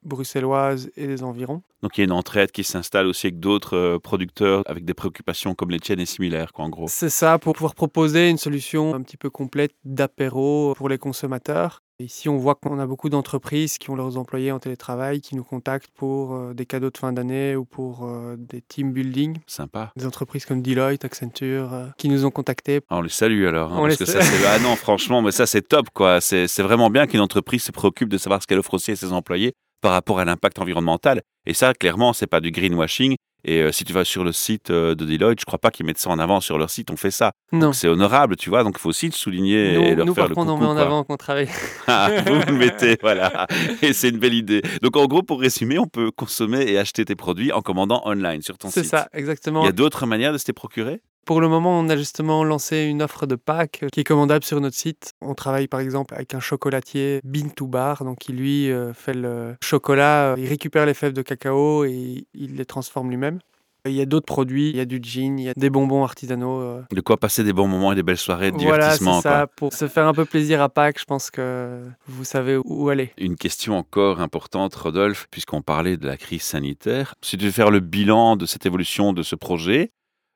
bruxelloise 0.04 0.90
et 0.96 1.06
des 1.06 1.22
environs. 1.22 1.62
Donc 1.82 1.96
il 1.96 2.00
y 2.00 2.02
a 2.02 2.04
une 2.04 2.12
entraide 2.12 2.50
qui 2.52 2.64
s'installe 2.64 3.06
aussi 3.06 3.26
avec 3.26 3.40
d'autres 3.40 3.76
euh, 3.76 3.98
producteurs 3.98 4.62
avec 4.66 4.84
des 4.84 4.94
préoccupations 4.94 5.54
comme 5.54 5.70
les 5.70 5.80
tiennes 5.80 6.00
et 6.00 6.06
similaires, 6.06 6.52
quoi, 6.52 6.64
en 6.64 6.70
gros. 6.70 6.86
C'est 6.88 7.10
ça 7.10 7.38
pour 7.38 7.52
pouvoir 7.54 7.74
proposer 7.74 8.30
une 8.30 8.38
solution 8.38 8.94
un 8.94 9.02
petit 9.02 9.16
peu 9.16 9.30
complète 9.30 9.72
d'apéro 9.84 10.74
pour 10.76 10.88
les 10.88 10.98
consommateurs. 10.98 11.80
Ici, 12.00 12.28
on 12.28 12.36
voit 12.38 12.56
qu'on 12.56 12.80
a 12.80 12.86
beaucoup 12.86 13.08
d'entreprises 13.08 13.78
qui 13.78 13.88
ont 13.90 13.94
leurs 13.94 14.16
employés 14.16 14.50
en 14.50 14.58
télétravail, 14.58 15.20
qui 15.20 15.36
nous 15.36 15.44
contactent 15.44 15.90
pour 15.94 16.34
euh, 16.34 16.52
des 16.52 16.66
cadeaux 16.66 16.90
de 16.90 16.98
fin 16.98 17.12
d'année 17.12 17.54
ou 17.54 17.64
pour 17.64 18.04
euh, 18.04 18.34
des 18.36 18.60
team 18.62 18.92
building. 18.92 19.38
Sympa. 19.46 19.92
Des 19.96 20.04
entreprises 20.04 20.44
comme 20.44 20.60
Deloitte, 20.60 21.04
Accenture, 21.04 21.72
euh, 21.72 21.86
qui 21.96 22.08
nous 22.08 22.26
ont 22.26 22.32
contactés. 22.32 22.80
Ah, 22.90 22.96
on 22.96 23.02
les 23.02 23.08
salue 23.10 23.46
alors. 23.46 23.72
hein, 23.72 23.76
On 23.78 23.82
parce 23.82 24.00
les 24.00 24.06
que 24.06 24.10
ça, 24.10 24.22
c'est... 24.22 24.44
Ah 24.48 24.58
non, 24.58 24.74
franchement, 24.74 25.22
mais 25.22 25.30
ça, 25.30 25.46
c'est 25.46 25.62
top, 25.62 25.86
quoi. 25.94 26.20
C'est, 26.20 26.48
c'est 26.48 26.64
vraiment 26.64 26.90
bien 26.90 27.06
qu'une 27.06 27.20
entreprise 27.20 27.62
se 27.62 27.70
préoccupe 27.70 28.08
de 28.08 28.18
savoir 28.18 28.42
ce 28.42 28.48
qu'elle 28.48 28.58
offre 28.58 28.74
aussi 28.74 28.90
à 28.90 28.96
ses 28.96 29.12
employés 29.12 29.54
par 29.84 29.92
rapport 29.92 30.18
à 30.18 30.24
l'impact 30.24 30.58
environnemental. 30.60 31.20
Et 31.44 31.52
ça, 31.52 31.74
clairement, 31.74 32.14
c'est 32.14 32.26
pas 32.26 32.40
du 32.40 32.50
greenwashing 32.50 33.16
Et 33.44 33.60
euh, 33.60 33.70
si 33.70 33.84
tu 33.84 33.92
vas 33.92 34.06
sur 34.06 34.24
le 34.24 34.32
site 34.32 34.70
euh, 34.70 34.94
de 34.94 35.04
Deloitte, 35.04 35.38
je 35.40 35.44
crois 35.44 35.58
pas 35.58 35.70
qu'ils 35.70 35.84
mettent 35.84 35.98
ça 35.98 36.08
en 36.08 36.18
avant 36.18 36.40
sur 36.40 36.56
leur 36.56 36.70
site. 36.70 36.90
On 36.90 36.96
fait 36.96 37.10
ça. 37.10 37.32
Non. 37.52 37.74
C'est 37.74 37.88
honorable, 37.88 38.36
tu 38.36 38.48
vois. 38.48 38.64
Donc 38.64 38.76
il 38.78 38.80
faut 38.80 38.88
aussi 38.88 39.04
le 39.04 39.12
souligner 39.12 39.74
Nous, 39.74 39.82
et 39.82 39.94
leur 39.94 40.06
nous, 40.06 40.14
faire 40.14 40.24
par 40.24 40.28
le 40.30 40.34
contre, 40.34 40.52
on 40.52 40.54
coucou, 40.54 40.64
met 40.64 40.70
en 40.70 40.74
quoi. 40.74 40.82
avant 40.82 41.04
qu'on 41.04 41.18
travaille. 41.18 41.50
Ah, 41.86 42.08
vous 42.26 42.40
vous 42.40 42.46
le 42.46 42.52
mettez, 42.56 42.96
voilà. 43.02 43.46
Et 43.82 43.92
c'est 43.92 44.08
une 44.08 44.16
belle 44.18 44.32
idée. 44.32 44.62
Donc 44.80 44.96
en 44.96 45.04
gros, 45.04 45.22
pour 45.22 45.38
résumer, 45.40 45.78
on 45.78 45.86
peut 45.86 46.10
consommer 46.10 46.62
et 46.62 46.78
acheter 46.78 47.04
tes 47.04 47.14
produits 47.14 47.52
en 47.52 47.60
commandant 47.60 48.00
online 48.06 48.40
sur 48.40 48.56
ton 48.56 48.70
C'est 48.70 48.80
site. 48.84 48.90
ça, 48.90 49.08
Il 49.12 49.20
exactement. 49.20 49.66
y 49.66 49.68
a 49.68 49.72
d'autres 49.72 50.06
manières 50.06 50.32
de 50.32 50.38
se 50.38 50.46
les 50.46 50.54
procurer? 50.54 51.02
Pour 51.24 51.40
le 51.40 51.48
moment, 51.48 51.78
on 51.78 51.88
a 51.88 51.96
justement 51.96 52.44
lancé 52.44 52.82
une 52.84 53.02
offre 53.02 53.26
de 53.26 53.34
pack 53.34 53.80
euh, 53.82 53.88
qui 53.92 54.00
est 54.00 54.04
commandable 54.04 54.44
sur 54.44 54.60
notre 54.60 54.76
site. 54.76 55.12
On 55.20 55.34
travaille 55.34 55.68
par 55.68 55.80
exemple 55.80 56.14
avec 56.14 56.34
un 56.34 56.40
chocolatier 56.40 57.20
Bean 57.24 57.48
to 57.54 57.66
Bar, 57.66 58.04
donc 58.04 58.18
qui 58.18 58.32
lui 58.32 58.70
euh, 58.70 58.92
fait 58.92 59.14
le 59.14 59.56
chocolat, 59.62 60.32
euh, 60.32 60.36
il 60.38 60.46
récupère 60.46 60.86
les 60.86 60.94
fèves 60.94 61.12
de 61.14 61.22
cacao 61.22 61.84
et 61.84 62.26
il 62.34 62.56
les 62.56 62.64
transforme 62.66 63.10
lui-même. 63.10 63.38
Il 63.86 63.92
y 63.92 64.00
a 64.00 64.06
d'autres 64.06 64.24
produits, 64.24 64.70
il 64.70 64.76
y 64.76 64.80
a 64.80 64.86
du 64.86 64.98
gin, 65.02 65.38
il 65.38 65.44
y 65.44 65.48
a 65.50 65.52
des 65.54 65.68
bonbons 65.68 66.04
artisanaux. 66.04 66.58
euh. 66.62 66.82
De 66.90 67.02
quoi 67.02 67.18
passer 67.18 67.44
des 67.44 67.52
bons 67.52 67.68
moments 67.68 67.92
et 67.92 67.94
des 67.94 68.02
belles 68.02 68.16
soirées 68.16 68.50
de 68.50 68.56
Voilà, 68.56 68.96
divertissement. 68.96 69.20
ça. 69.20 69.46
Pour 69.46 69.74
se 69.74 69.88
faire 69.88 70.06
un 70.06 70.14
peu 70.14 70.24
plaisir 70.24 70.62
à 70.62 70.70
Pâques, 70.70 70.98
je 70.98 71.04
pense 71.04 71.30
que 71.30 71.82
vous 72.06 72.24
savez 72.24 72.56
où 72.64 72.88
aller. 72.88 73.12
Une 73.18 73.36
question 73.36 73.76
encore 73.76 74.22
importante, 74.22 74.74
Rodolphe, 74.74 75.26
puisqu'on 75.30 75.60
parlait 75.60 75.98
de 75.98 76.06
la 76.06 76.16
crise 76.16 76.40
sanitaire. 76.42 77.14
Si 77.20 77.32
tu 77.32 77.36
devais 77.44 77.52
faire 77.52 77.70
le 77.70 77.80
bilan 77.80 78.36
de 78.36 78.46
cette 78.46 78.64
évolution 78.64 79.12
de 79.12 79.22
ce 79.22 79.36
projet, 79.36 79.90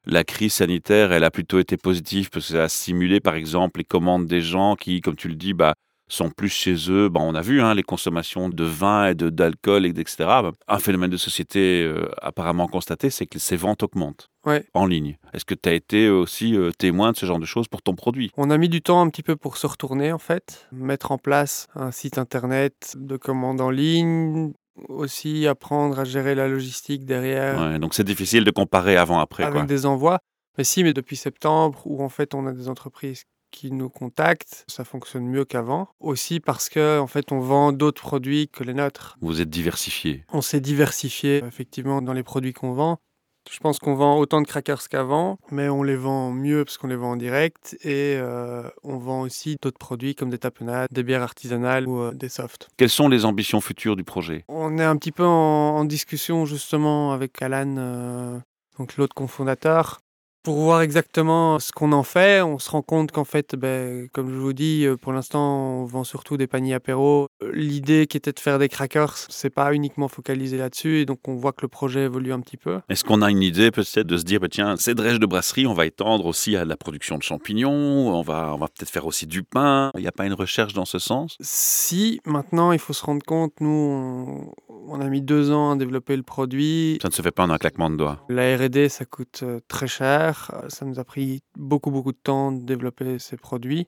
la 0.06 0.24
crise 0.24 0.54
sanitaire, 0.54 1.12
elle 1.12 1.24
a 1.24 1.30
plutôt 1.30 1.58
été 1.58 1.76
positive 1.76 2.30
parce 2.30 2.46
que 2.48 2.52
ça 2.54 2.64
a 2.64 2.68
stimulé, 2.68 3.20
par 3.20 3.34
exemple, 3.34 3.80
les 3.80 3.84
commandes 3.84 4.26
des 4.26 4.40
gens 4.40 4.74
qui, 4.76 5.00
comme 5.00 5.16
tu 5.16 5.28
le 5.28 5.34
dis, 5.34 5.52
bah, 5.54 5.74
sont 6.10 6.30
plus 6.30 6.48
chez 6.48 6.74
eux. 6.90 7.10
Bah, 7.10 7.20
on 7.22 7.34
a 7.34 7.42
vu 7.42 7.60
hein, 7.60 7.74
les 7.74 7.82
consommations 7.82 8.48
de 8.48 8.64
vin 8.64 9.08
et 9.08 9.14
de- 9.14 9.28
d'alcool, 9.28 9.84
et 9.84 9.90
etc. 9.90 10.50
Un 10.66 10.78
phénomène 10.78 11.10
de 11.10 11.18
société 11.18 11.82
euh, 11.84 12.08
apparemment 12.22 12.66
constaté, 12.66 13.10
c'est 13.10 13.26
que 13.26 13.38
ces 13.38 13.56
ventes 13.56 13.82
augmentent 13.82 14.28
Ouais. 14.46 14.64
en 14.72 14.86
ligne. 14.86 15.18
Est-ce 15.34 15.44
que 15.44 15.54
tu 15.54 15.68
as 15.68 15.74
été 15.74 16.08
aussi 16.08 16.56
euh, 16.56 16.70
témoin 16.70 17.12
de 17.12 17.16
ce 17.18 17.26
genre 17.26 17.38
de 17.38 17.44
choses 17.44 17.68
pour 17.68 17.82
ton 17.82 17.94
produit? 17.94 18.30
On 18.38 18.48
a 18.48 18.56
mis 18.56 18.70
du 18.70 18.80
temps 18.80 19.02
un 19.02 19.10
petit 19.10 19.22
peu 19.22 19.36
pour 19.36 19.58
se 19.58 19.66
retourner 19.66 20.10
en 20.10 20.18
fait, 20.18 20.66
mettre 20.72 21.12
en 21.12 21.18
place 21.18 21.66
un 21.74 21.90
site 21.90 22.16
internet 22.16 22.94
de 22.96 23.18
commande 23.18 23.60
en 23.60 23.68
ligne, 23.68 24.52
aussi 24.88 25.46
apprendre 25.46 25.98
à 25.98 26.04
gérer 26.04 26.34
la 26.34 26.48
logistique 26.48 27.04
derrière 27.04 27.58
Ouais, 27.60 27.78
Donc 27.78 27.94
c'est 27.94 28.04
difficile 28.04 28.44
de 28.44 28.50
comparer 28.50 28.96
avant-après. 28.96 29.42
avec 29.44 29.54
quoi. 29.60 29.66
des 29.66 29.86
envois. 29.86 30.18
Mais 30.56 30.64
si, 30.64 30.82
mais 30.82 30.92
depuis 30.92 31.16
septembre, 31.16 31.80
où 31.84 32.02
en 32.02 32.08
fait 32.08 32.34
on 32.34 32.46
a 32.46 32.52
des 32.52 32.68
entreprises 32.68 33.24
qui 33.50 33.72
nous 33.72 33.88
contactent, 33.88 34.64
ça 34.68 34.84
fonctionne 34.84 35.24
mieux 35.26 35.44
qu'avant. 35.44 35.88
Aussi 36.00 36.38
parce 36.40 36.68
que 36.68 36.98
en 36.98 37.06
fait 37.06 37.32
on 37.32 37.40
vend 37.40 37.72
d'autres 37.72 38.02
produits 38.02 38.48
que 38.48 38.62
les 38.62 38.74
nôtres. 38.74 39.16
Vous 39.22 39.40
êtes 39.40 39.48
diversifié. 39.50 40.24
On 40.32 40.42
s'est 40.42 40.60
diversifié 40.60 41.42
effectivement 41.46 42.02
dans 42.02 42.12
les 42.12 42.22
produits 42.22 42.52
qu'on 42.52 42.72
vend. 42.72 42.98
Je 43.50 43.58
pense 43.60 43.78
qu'on 43.78 43.94
vend 43.94 44.18
autant 44.18 44.40
de 44.40 44.46
crackers 44.46 44.88
qu'avant, 44.88 45.38
mais 45.50 45.68
on 45.68 45.82
les 45.82 45.96
vend 45.96 46.30
mieux 46.30 46.64
parce 46.64 46.76
qu'on 46.76 46.86
les 46.86 46.96
vend 46.96 47.12
en 47.12 47.16
direct 47.16 47.76
et 47.82 48.16
euh, 48.16 48.68
on 48.84 48.98
vend 48.98 49.22
aussi 49.22 49.56
d'autres 49.60 49.78
produits 49.78 50.14
comme 50.14 50.30
des 50.30 50.38
tapenades, 50.38 50.88
des 50.90 51.02
bières 51.02 51.22
artisanales 51.22 51.88
ou 51.88 52.00
euh, 52.00 52.12
des 52.12 52.28
softs. 52.28 52.68
Quelles 52.76 52.90
sont 52.90 53.08
les 53.08 53.24
ambitions 53.24 53.60
futures 53.60 53.96
du 53.96 54.04
projet? 54.04 54.44
On 54.48 54.78
est 54.78 54.84
un 54.84 54.96
petit 54.96 55.12
peu 55.12 55.24
en, 55.24 55.76
en 55.78 55.84
discussion 55.84 56.44
justement 56.44 57.12
avec 57.12 57.40
Alan, 57.40 57.74
euh, 57.78 58.38
donc 58.78 58.96
l'autre 58.96 59.14
cofondateur, 59.14 60.00
pour 60.48 60.60
voir 60.60 60.80
exactement 60.80 61.58
ce 61.58 61.72
qu'on 61.72 61.92
en 61.92 62.02
fait. 62.02 62.40
On 62.40 62.58
se 62.58 62.70
rend 62.70 62.80
compte 62.80 63.12
qu'en 63.12 63.26
fait, 63.26 63.54
ben, 63.54 64.08
comme 64.14 64.30
je 64.30 64.38
vous 64.38 64.54
dis, 64.54 64.86
euh, 64.86 64.96
pour 64.96 65.12
l'instant, 65.12 65.82
on 65.82 65.84
vend 65.84 66.04
surtout 66.04 66.38
des 66.38 66.46
paniers 66.46 66.72
apéro. 66.72 67.28
L'idée 67.52 68.06
qui 68.06 68.16
était 68.16 68.32
de 68.32 68.40
faire 68.40 68.58
des 68.58 68.70
crackers, 68.70 69.14
c'est 69.28 69.50
pas 69.50 69.74
uniquement 69.74 70.08
focalisé 70.08 70.56
là-dessus, 70.56 71.00
et 71.00 71.04
donc 71.04 71.18
on 71.28 71.34
voit 71.34 71.52
que 71.52 71.60
le 71.60 71.68
projet 71.68 72.04
évolue 72.04 72.32
un 72.32 72.40
petit 72.40 72.56
peu. 72.56 72.80
Est-ce 72.88 73.04
qu'on 73.04 73.20
a 73.20 73.30
une 73.30 73.42
idée 73.42 73.70
peut-être 73.70 74.06
de 74.06 74.16
se 74.16 74.24
dire, 74.24 74.40
bah, 74.40 74.48
tiens, 74.50 74.76
ces 74.78 74.94
drèches 74.94 75.20
de 75.20 75.26
brasserie, 75.26 75.66
on 75.66 75.74
va 75.74 75.84
étendre 75.84 76.24
aussi 76.24 76.56
à 76.56 76.64
la 76.64 76.78
production 76.78 77.18
de 77.18 77.22
champignons, 77.22 77.70
on 77.70 78.22
va, 78.22 78.54
on 78.54 78.58
va 78.58 78.68
peut-être 78.68 78.88
faire 78.88 79.04
aussi 79.04 79.26
du 79.26 79.42
pain. 79.42 79.90
Il 79.96 80.00
n'y 80.00 80.08
a 80.08 80.12
pas 80.12 80.24
une 80.24 80.32
recherche 80.32 80.72
dans 80.72 80.86
ce 80.86 80.98
sens? 80.98 81.36
Si 81.42 82.22
maintenant, 82.24 82.72
il 82.72 82.78
faut 82.78 82.94
se 82.94 83.04
rendre 83.04 83.22
compte, 83.22 83.52
nous, 83.60 83.68
on, 83.68 84.54
on 84.90 85.00
a 85.00 85.08
mis 85.08 85.20
deux 85.20 85.50
ans 85.50 85.72
à 85.72 85.76
développer 85.76 86.16
le 86.16 86.22
produit. 86.22 86.98
Ça 87.02 87.08
ne 87.08 87.12
se 87.12 87.20
fait 87.20 87.30
pas 87.30 87.44
en 87.44 87.50
un 87.50 87.58
claquement 87.58 87.90
de 87.90 87.96
doigts? 87.96 88.24
La 88.30 88.56
R&D, 88.56 88.88
ça 88.88 89.04
coûte 89.04 89.40
euh, 89.42 89.60
très 89.68 89.86
cher. 89.86 90.37
Euh, 90.54 90.68
Ça 90.68 90.84
nous 90.84 90.98
a 90.98 91.04
pris 91.04 91.40
beaucoup, 91.56 91.90
beaucoup 91.90 92.12
de 92.12 92.18
temps 92.22 92.52
de 92.52 92.64
développer 92.64 93.18
ces 93.18 93.36
produits. 93.36 93.86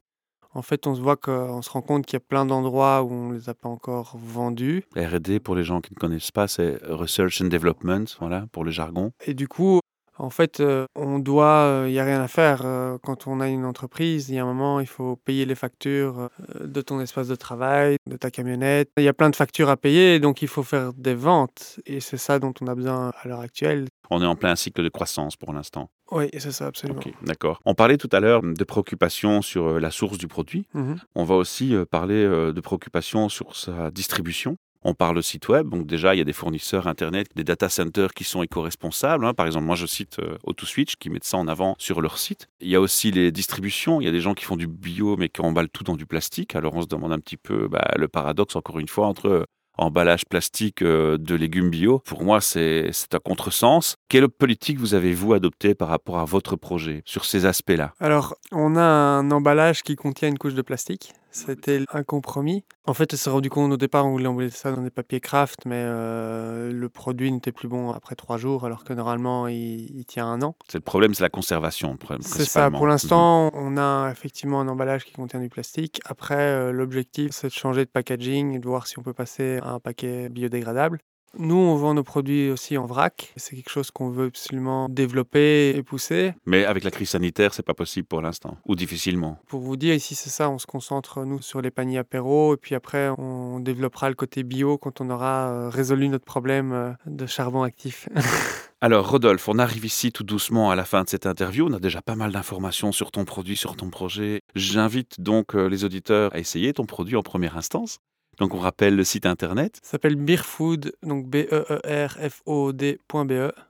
En 0.53 0.63
fait, 0.63 0.87
on 0.89 0.97
se 0.97 1.01
voit 1.01 1.17
qu'on 1.17 1.63
se 1.63 1.71
rend 1.71 1.81
compte 1.83 2.07
qu'il 2.07 2.15
y 2.15 2.17
a 2.17 2.21
plein 2.27 2.45
d'endroits 2.45 3.05
où 3.05 3.13
on 3.13 3.29
ne 3.29 3.35
les 3.35 3.49
a 3.49 3.55
pas 3.55 3.69
encore 3.69 4.17
vendus. 4.17 4.83
R&D, 4.97 5.39
pour 5.39 5.55
les 5.55 5.63
gens 5.63 5.81
qui 5.81 5.95
ne 5.95 5.99
connaissent 5.99 6.33
pas, 6.33 6.49
c'est 6.49 6.79
Research 6.89 7.41
and 7.41 7.47
Development, 7.47 8.05
voilà, 8.19 8.47
pour 8.51 8.65
le 8.65 8.73
jargon. 8.73 9.13
Et 9.27 9.35
du 9.35 9.47
coup, 9.47 9.79
en 10.21 10.31
fait, 10.31 10.61
euh, 10.61 10.85
on 10.95 11.19
doit, 11.19 11.85
il 11.87 11.93
n'y 11.93 11.99
a 11.99 12.05
rien 12.05 12.21
à 12.21 12.29
faire. 12.29 12.61
Euh, 12.65 12.99
Quand 13.03 13.27
on 13.27 13.41
a 13.41 13.49
une 13.49 13.65
entreprise, 13.65 14.29
il 14.29 14.35
y 14.35 14.39
a 14.39 14.43
un 14.43 14.47
moment, 14.47 14.79
il 14.81 14.87
faut 14.87 15.17
payer 15.17 15.47
les 15.47 15.55
factures 15.55 16.29
euh, 16.61 16.67
de 16.67 16.81
ton 16.83 17.01
espace 17.01 17.27
de 17.29 17.35
travail, 17.35 17.97
de 18.07 18.17
ta 18.17 18.31
camionnette. 18.31 18.91
Il 18.99 19.05
y 19.05 19.09
a 19.09 19.15
plein 19.15 19.31
de 19.31 19.37
factures 19.37 19.71
à 19.71 19.79
payer, 19.79 20.21
donc 20.21 20.43
il 20.43 20.49
faut 20.49 20.63
faire 20.63 20.93
des 20.93 21.15
ventes. 21.15 21.81
Et 21.87 22.01
c'est 22.01 22.19
ça 22.19 22.39
dont 22.39 22.53
on 22.61 22.67
a 22.67 22.75
besoin 22.75 23.13
à 23.23 23.29
l'heure 23.29 23.41
actuelle. 23.41 23.87
On 24.11 24.21
est 24.23 24.27
en 24.27 24.37
plein 24.37 24.57
cycle 24.57 24.83
de 24.83 24.89
croissance 24.89 25.37
pour 25.37 25.53
l'instant. 25.53 25.91
Oui, 26.11 26.29
c'est 26.37 26.51
ça, 26.51 26.67
absolument. 26.67 27.01
D'accord. 27.23 27.61
On 27.65 27.75
parlait 27.75 27.97
tout 27.97 28.09
à 28.13 28.19
l'heure 28.19 28.43
de 28.43 28.65
préoccupations 28.65 29.43
sur 29.43 29.69
euh, 29.69 29.81
la 29.81 29.93
source 29.93 30.19
du 30.19 30.27
produit. 30.27 30.67
Mhm. 30.75 30.99
On 31.15 31.25
va 31.25 31.37
aussi 31.37 31.75
euh, 31.75 31.85
parler 31.85 32.25
euh, 32.25 32.53
de 32.53 32.61
préoccupations 32.61 33.29
sur 33.29 33.55
sa 33.55 33.91
distribution. 33.93 34.57
On 34.83 34.95
parle 34.95 35.23
site 35.23 35.49
web, 35.49 35.69
donc 35.69 35.87
déjà 35.87 36.15
il 36.15 36.19
y 36.19 36.21
a 36.23 36.25
des 36.25 36.33
fournisseurs 36.33 36.87
internet, 36.87 37.27
des 37.37 37.45
data 37.45 37.69
centers 37.69 38.15
qui 38.15 38.25
sont 38.25 38.43
éco-responsables. 38.43 39.27
hein. 39.27 39.35
Par 39.35 39.47
exemple, 39.47 39.67
moi 39.67 39.77
je 39.77 39.85
cite 39.85 40.19
euh, 40.21 40.39
AutoSwitch 40.45 40.97
qui 40.97 41.11
mettent 41.11 41.25
ça 41.25 41.37
en 41.37 41.49
avant 41.49 41.75
sur 41.79 42.01
leur 42.01 42.17
site. 42.17 42.49
Il 42.61 42.69
y 42.69 42.77
a 42.77 42.81
aussi 42.81 43.11
les 43.11 43.31
distributions. 43.31 44.01
Il 44.01 44.05
y 44.05 44.09
a 44.09 44.13
des 44.13 44.23
gens 44.23 44.33
qui 44.33 44.45
font 44.45 44.57
du 44.57 44.67
bio 44.67 45.17
mais 45.19 45.29
qui 45.29 45.43
emballent 45.43 45.69
tout 45.69 45.85
dans 45.85 45.97
du 45.97 46.07
plastique. 46.07 46.57
Alors 46.57 46.75
on 46.75 46.83
se 46.83 46.87
demande 46.87 47.13
un 47.13 47.19
petit 47.19 47.37
peu 47.37 47.69
bah, 47.69 47.93
le 47.97 48.09
paradoxe 48.09 48.57
encore 48.57 48.79
une 48.79 48.89
fois 48.89 49.07
entre 49.07 49.27
euh, 49.29 49.45
emballage 49.77 50.25
plastique 50.27 50.83
euh, 50.83 51.19
de 51.19 51.35
légumes 51.35 51.71
bio. 51.71 52.01
Pour 52.01 52.23
moi, 52.23 52.41
c'est 52.41 52.91
un 53.13 53.19
contresens. 53.19 53.97
Quelle 54.09 54.29
politique 54.29 54.79
vous 54.79 54.95
avez-vous 54.95 55.35
adoptée 55.35 55.75
par 55.75 55.89
rapport 55.89 56.19
à 56.19 56.25
votre 56.25 56.57
projet 56.57 57.03
sur 57.05 57.25
ces 57.25 57.47
aspects-là? 57.47 57.93
Alors, 58.01 58.35
on 58.53 58.77
a 58.77 58.83
un 58.83 59.31
emballage 59.31 59.83
qui 59.83 59.97
contient 59.97 60.29
une 60.29 60.39
couche 60.39 60.55
de 60.55 60.63
plastique. 60.63 61.13
C'était 61.31 61.85
un 61.93 62.03
compromis. 62.03 62.65
En 62.87 62.95
fait, 62.95 63.15
on 63.15 63.17
s'est 63.17 63.31
rendu 63.31 63.51
compte 63.51 63.73
au 63.73 63.77
départ, 63.77 64.07
on 64.07 64.11
voulait 64.11 64.27
emballer 64.27 64.51
ça 64.51 64.73
dans 64.73 64.83
des 64.83 64.91
papiers 64.91 65.21
craft, 65.21 65.61
mais 65.65 65.77
euh, 65.77 66.73
le 66.73 66.89
produit 66.89 67.31
n'était 67.31 67.53
plus 67.53 67.69
bon 67.69 67.91
après 67.91 68.17
trois 68.17 68.37
jours, 68.37 68.65
alors 68.65 68.85
que 68.85 68.93
normalement, 68.93 69.47
il, 69.47 69.97
il 69.97 70.05
tient 70.05 70.27
un 70.27 70.43
an. 70.43 70.57
C'est 70.69 70.79
le 70.79 70.83
problème, 70.83 71.15
c'est 71.15 71.23
la 71.23 71.31
conservation. 71.31 71.97
C'est 72.21 72.45
ça. 72.45 72.71
Pour 72.71 72.87
l'instant, 72.87 73.51
on 73.55 73.77
a 73.77 74.11
effectivement 74.11 74.61
un 74.61 74.69
emballage 74.69 75.05
qui 75.05 75.13
contient 75.13 75.41
du 75.41 75.49
plastique. 75.49 76.01
Après, 76.05 76.35
euh, 76.35 76.73
l'objectif, 76.73 77.31
c'est 77.33 77.49
de 77.49 77.53
changer 77.53 77.85
de 77.85 77.91
packaging 77.91 78.55
et 78.55 78.59
de 78.59 78.67
voir 78.67 78.87
si 78.87 78.99
on 78.99 79.03
peut 79.03 79.15
passer 79.15 79.59
à 79.63 79.71
un 79.71 79.81
paquet 79.81 80.29
biodégradable. 80.29 81.01
Nous, 81.39 81.57
on 81.57 81.77
vend 81.77 81.95
nos 81.95 82.03
produits 82.03 82.51
aussi 82.51 82.77
en 82.77 82.87
vrac. 82.87 83.33
C'est 83.37 83.55
quelque 83.55 83.71
chose 83.71 83.91
qu'on 83.91 84.11
veut 84.11 84.27
absolument 84.27 84.89
développer 84.89 85.71
et 85.77 85.83
pousser. 85.83 86.35
Mais 86.45 86.65
avec 86.65 86.83
la 86.83 86.91
crise 86.91 87.11
sanitaire, 87.11 87.55
c'est 87.55 87.65
pas 87.65 87.75
possible 87.75 88.07
pour 88.07 88.21
l'instant, 88.21 88.57
ou 88.67 88.75
difficilement. 88.75 89.39
Pour 89.47 89.61
vous 89.61 89.77
dire, 89.77 89.95
ici, 89.95 90.15
c'est 90.15 90.31
ça, 90.31 90.51
on 90.51 90.59
se 90.59 90.67
concentre, 90.67 91.25
nous, 91.25 91.41
sur 91.41 91.63
les 91.63 91.71
paniers 91.71 91.99
apéro, 91.99 92.55
et 92.55 92.57
puis 92.57 92.75
après, 92.75 93.11
on 93.19 93.61
développera 93.61 94.09
le 94.09 94.17
côté 94.17 94.43
bio 94.43 94.77
quand 94.77 95.01
on 95.01 95.11
aura 95.11 95.51
euh, 95.51 95.69
résolu 95.69 96.09
notre 96.09 96.25
problème 96.25 96.73
euh, 96.73 96.93
de 97.07 97.27
charbon 97.27 97.63
actif. 97.63 98.09
Alors, 98.83 99.11
Rodolphe, 99.11 99.47
on 99.49 99.59
arrive 99.59 99.85
ici 99.85 100.11
tout 100.11 100.25
doucement 100.25 100.71
à 100.71 100.75
la 100.75 100.85
fin 100.85 101.05
de 101.05 101.09
cette 101.09 101.27
interview. 101.27 101.69
On 101.69 101.75
a 101.75 101.79
déjà 101.79 102.01
pas 102.01 102.17
mal 102.17 102.33
d'informations 102.33 102.93
sur 102.93 103.11
ton 103.11 103.27
produit, 103.27 103.57
sur 103.57 103.77
ton 103.77 103.91
projet. 103.91 104.41
J'invite 104.55 105.21
donc 105.21 105.55
euh, 105.55 105.69
les 105.69 105.85
auditeurs 105.85 106.35
à 106.35 106.39
essayer 106.39 106.73
ton 106.73 106.87
produit 106.87 107.17
en 107.17 107.23
première 107.23 107.59
instance. 107.59 107.99
Donc, 108.41 108.55
on 108.55 108.59
rappelle 108.59 108.97
le 108.97 109.05
site 109.05 109.27
internet. 109.27 109.79
ça 109.83 109.93
s'appelle 109.93 110.17
Beerfood, 110.17 110.93
donc 111.03 111.29
B-E-E-R-F-O-O-D.be. 111.29 111.93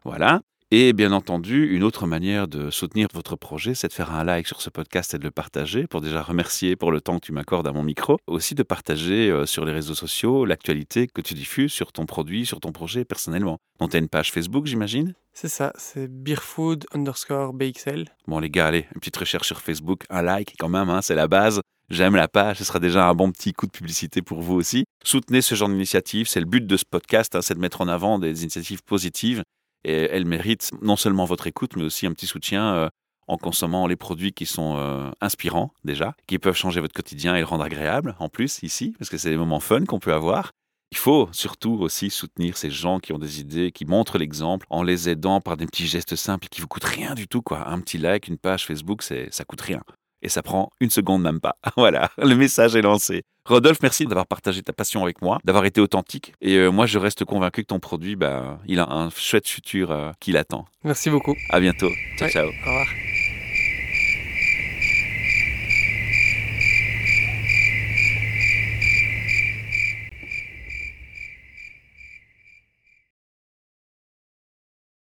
Voilà. 0.05 0.41
Et 0.73 0.93
bien 0.93 1.11
entendu, 1.11 1.67
une 1.75 1.83
autre 1.83 2.07
manière 2.07 2.47
de 2.47 2.71
soutenir 2.71 3.09
votre 3.13 3.35
projet, 3.35 3.75
c'est 3.75 3.89
de 3.89 3.93
faire 3.93 4.13
un 4.13 4.23
like 4.23 4.47
sur 4.47 4.63
ce 4.63 4.71
podcast 4.71 5.15
et 5.15 5.19
de 5.19 5.25
le 5.25 5.33
partager 5.33 5.89
pour 5.89 6.01
déjà 6.01 6.23
remercier 6.23 6.77
pour 6.77 6.93
le 6.93 7.01
temps 7.01 7.19
que 7.19 7.27
tu 7.27 7.33
m'accordes 7.33 7.67
à 7.67 7.73
mon 7.73 7.83
micro. 7.83 8.19
Aussi 8.29 8.55
de 8.55 8.63
partager 8.63 9.31
euh, 9.31 9.47
sur 9.47 9.65
les 9.65 9.73
réseaux 9.73 9.97
sociaux 9.97 10.45
l'actualité 10.45 11.09
que 11.09 11.23
tu 11.23 11.35
diffuses 11.35 11.73
sur 11.73 11.91
ton 11.91 12.07
produit, 12.07 12.47
sur 12.47 12.61
ton 12.61 12.71
projet 12.71 13.05
personnellement. 13.05 13.59
Donc 13.81 13.91
tu 13.91 13.97
as 13.97 13.99
une 13.99 14.09
page 14.09 14.31
Facebook, 14.31 14.67
j'imagine? 14.67 15.15
C'est 15.33 15.49
ça, 15.49 15.73
c'est 15.77 16.07
Beerfood 16.07 16.87
underscore 16.95 17.53
BXL. 17.53 18.05
Bon 18.29 18.39
les 18.39 18.49
gars, 18.49 18.69
allez, 18.69 18.87
une 18.95 19.01
petite 19.01 19.17
recherche 19.17 19.49
sur 19.49 19.61
Facebook, 19.61 20.05
un 20.09 20.23
like 20.23 20.55
quand 20.57 20.69
même, 20.69 20.89
hein, 20.89 21.03
c'est 21.03 21.17
la 21.17 21.27
base. 21.27 21.61
J'aime 21.91 22.15
la 22.15 22.29
page, 22.29 22.59
ce 22.59 22.65
sera 22.65 22.79
déjà 22.79 23.09
un 23.09 23.15
bon 23.15 23.33
petit 23.33 23.53
coup 23.53 23.67
de 23.67 23.73
publicité 23.73 24.23
pour 24.23 24.41
vous 24.43 24.55
aussi. 24.55 24.85
Soutenez 25.03 25.43
ce 25.43 25.57
genre 25.57 25.69
d'initiative, 25.69 26.29
c'est 26.29 26.39
le 26.39 26.47
but 26.47 26.65
de 26.65 26.77
ce 26.77 26.85
podcast, 26.89 27.35
hein, 27.35 27.43
c'est 27.43 27.55
de 27.55 27.59
mettre 27.59 27.81
en 27.81 27.89
avant 27.89 28.21
des 28.21 28.43
initiatives 28.43 28.85
positives 28.85 29.43
et 29.83 30.03
elles 30.13 30.25
méritent 30.25 30.71
non 30.83 30.95
seulement 30.95 31.25
votre 31.25 31.49
écoute, 31.49 31.75
mais 31.75 31.83
aussi 31.83 32.07
un 32.07 32.13
petit 32.13 32.29
soutien 32.29 32.75
euh, 32.75 32.89
en 33.27 33.39
consommant 33.39 33.89
les 33.89 33.97
produits 33.97 34.33
qui 34.33 34.47
sont 34.47 34.77
euh, 34.77 35.11
inspirants 35.21 35.73
déjà, 35.83 36.15
qui 36.29 36.39
peuvent 36.39 36.57
changer 36.57 36.81
votre 36.81 36.95
quotidien 36.95 37.35
et 37.35 37.41
le 37.41 37.47
rendre 37.47 37.65
agréable 37.65 38.15
en 38.21 38.29
plus 38.29 38.63
ici, 38.63 38.95
parce 38.97 39.11
que 39.11 39.19
c'est 39.19 39.31
des 39.31 39.37
moments 39.37 39.59
fun 39.59 39.85
qu'on 39.85 39.99
peut 39.99 40.15
avoir. 40.15 40.53
Il 40.93 40.99
faut 40.99 41.29
surtout 41.33 41.75
aussi 41.81 42.11
soutenir 42.11 42.57
ces 42.57 42.71
gens 42.71 43.01
qui 43.01 43.13
ont 43.13 43.19
des 43.19 43.41
idées, 43.41 43.73
qui 43.73 43.85
montrent 43.85 44.19
l'exemple, 44.19 44.67
en 44.71 44.85
les 44.85 45.09
aidant 45.09 45.41
par 45.41 45.57
des 45.57 45.67
petits 45.67 45.87
gestes 45.89 46.15
simples 46.15 46.47
qui 46.49 46.61
vous 46.61 46.69
coûtent 46.69 46.85
rien 46.85 47.15
du 47.15 47.27
tout. 47.27 47.43
Quoi. 47.43 47.69
Un 47.69 47.81
petit 47.81 47.99
like, 47.99 48.29
une 48.29 48.39
page 48.39 48.67
Facebook, 48.67 49.03
c'est, 49.03 49.29
ça 49.33 49.45
coûte 49.45 49.61
rien. 49.61 49.83
Et 50.23 50.29
ça 50.29 50.43
prend 50.43 50.71
une 50.81 50.91
seconde 50.91 51.23
même 51.23 51.41
pas. 51.41 51.57
Voilà, 51.77 52.11
le 52.19 52.35
message 52.35 52.77
est 52.77 52.83
lancé. 52.83 53.23
Rodolphe, 53.47 53.79
merci 53.83 54.05
d'avoir 54.05 54.27
partagé 54.27 54.63
ta 54.63 54.73
passion 54.73 55.03
avec 55.03 55.23
moi, 55.23 55.39
d'avoir 55.45 55.65
été 55.65 55.81
authentique. 55.81 56.35
Et 56.43 56.57
euh, 56.57 56.71
moi, 56.71 56.87
je 56.87 56.99
reste 56.99 57.25
convaincu 57.25 57.63
que 57.63 57.69
ton 57.69 57.81
produit, 57.81 58.15
bah, 58.17 58.59
il 58.67 58.79
a 58.81 58.89
un 58.91 59.09
chouette 59.11 59.49
futur 59.49 59.91
euh, 59.91 60.13
qui 60.21 60.33
l'attend. 60.33 60.67
Merci 60.85 61.09
beaucoup. 61.11 61.35
À 61.49 61.59
bientôt. 61.59 61.89
Ciao, 62.19 62.27
Ouais. 62.27 62.33
ciao. 62.33 62.47
Au 62.47 62.51
revoir. 62.67 63.10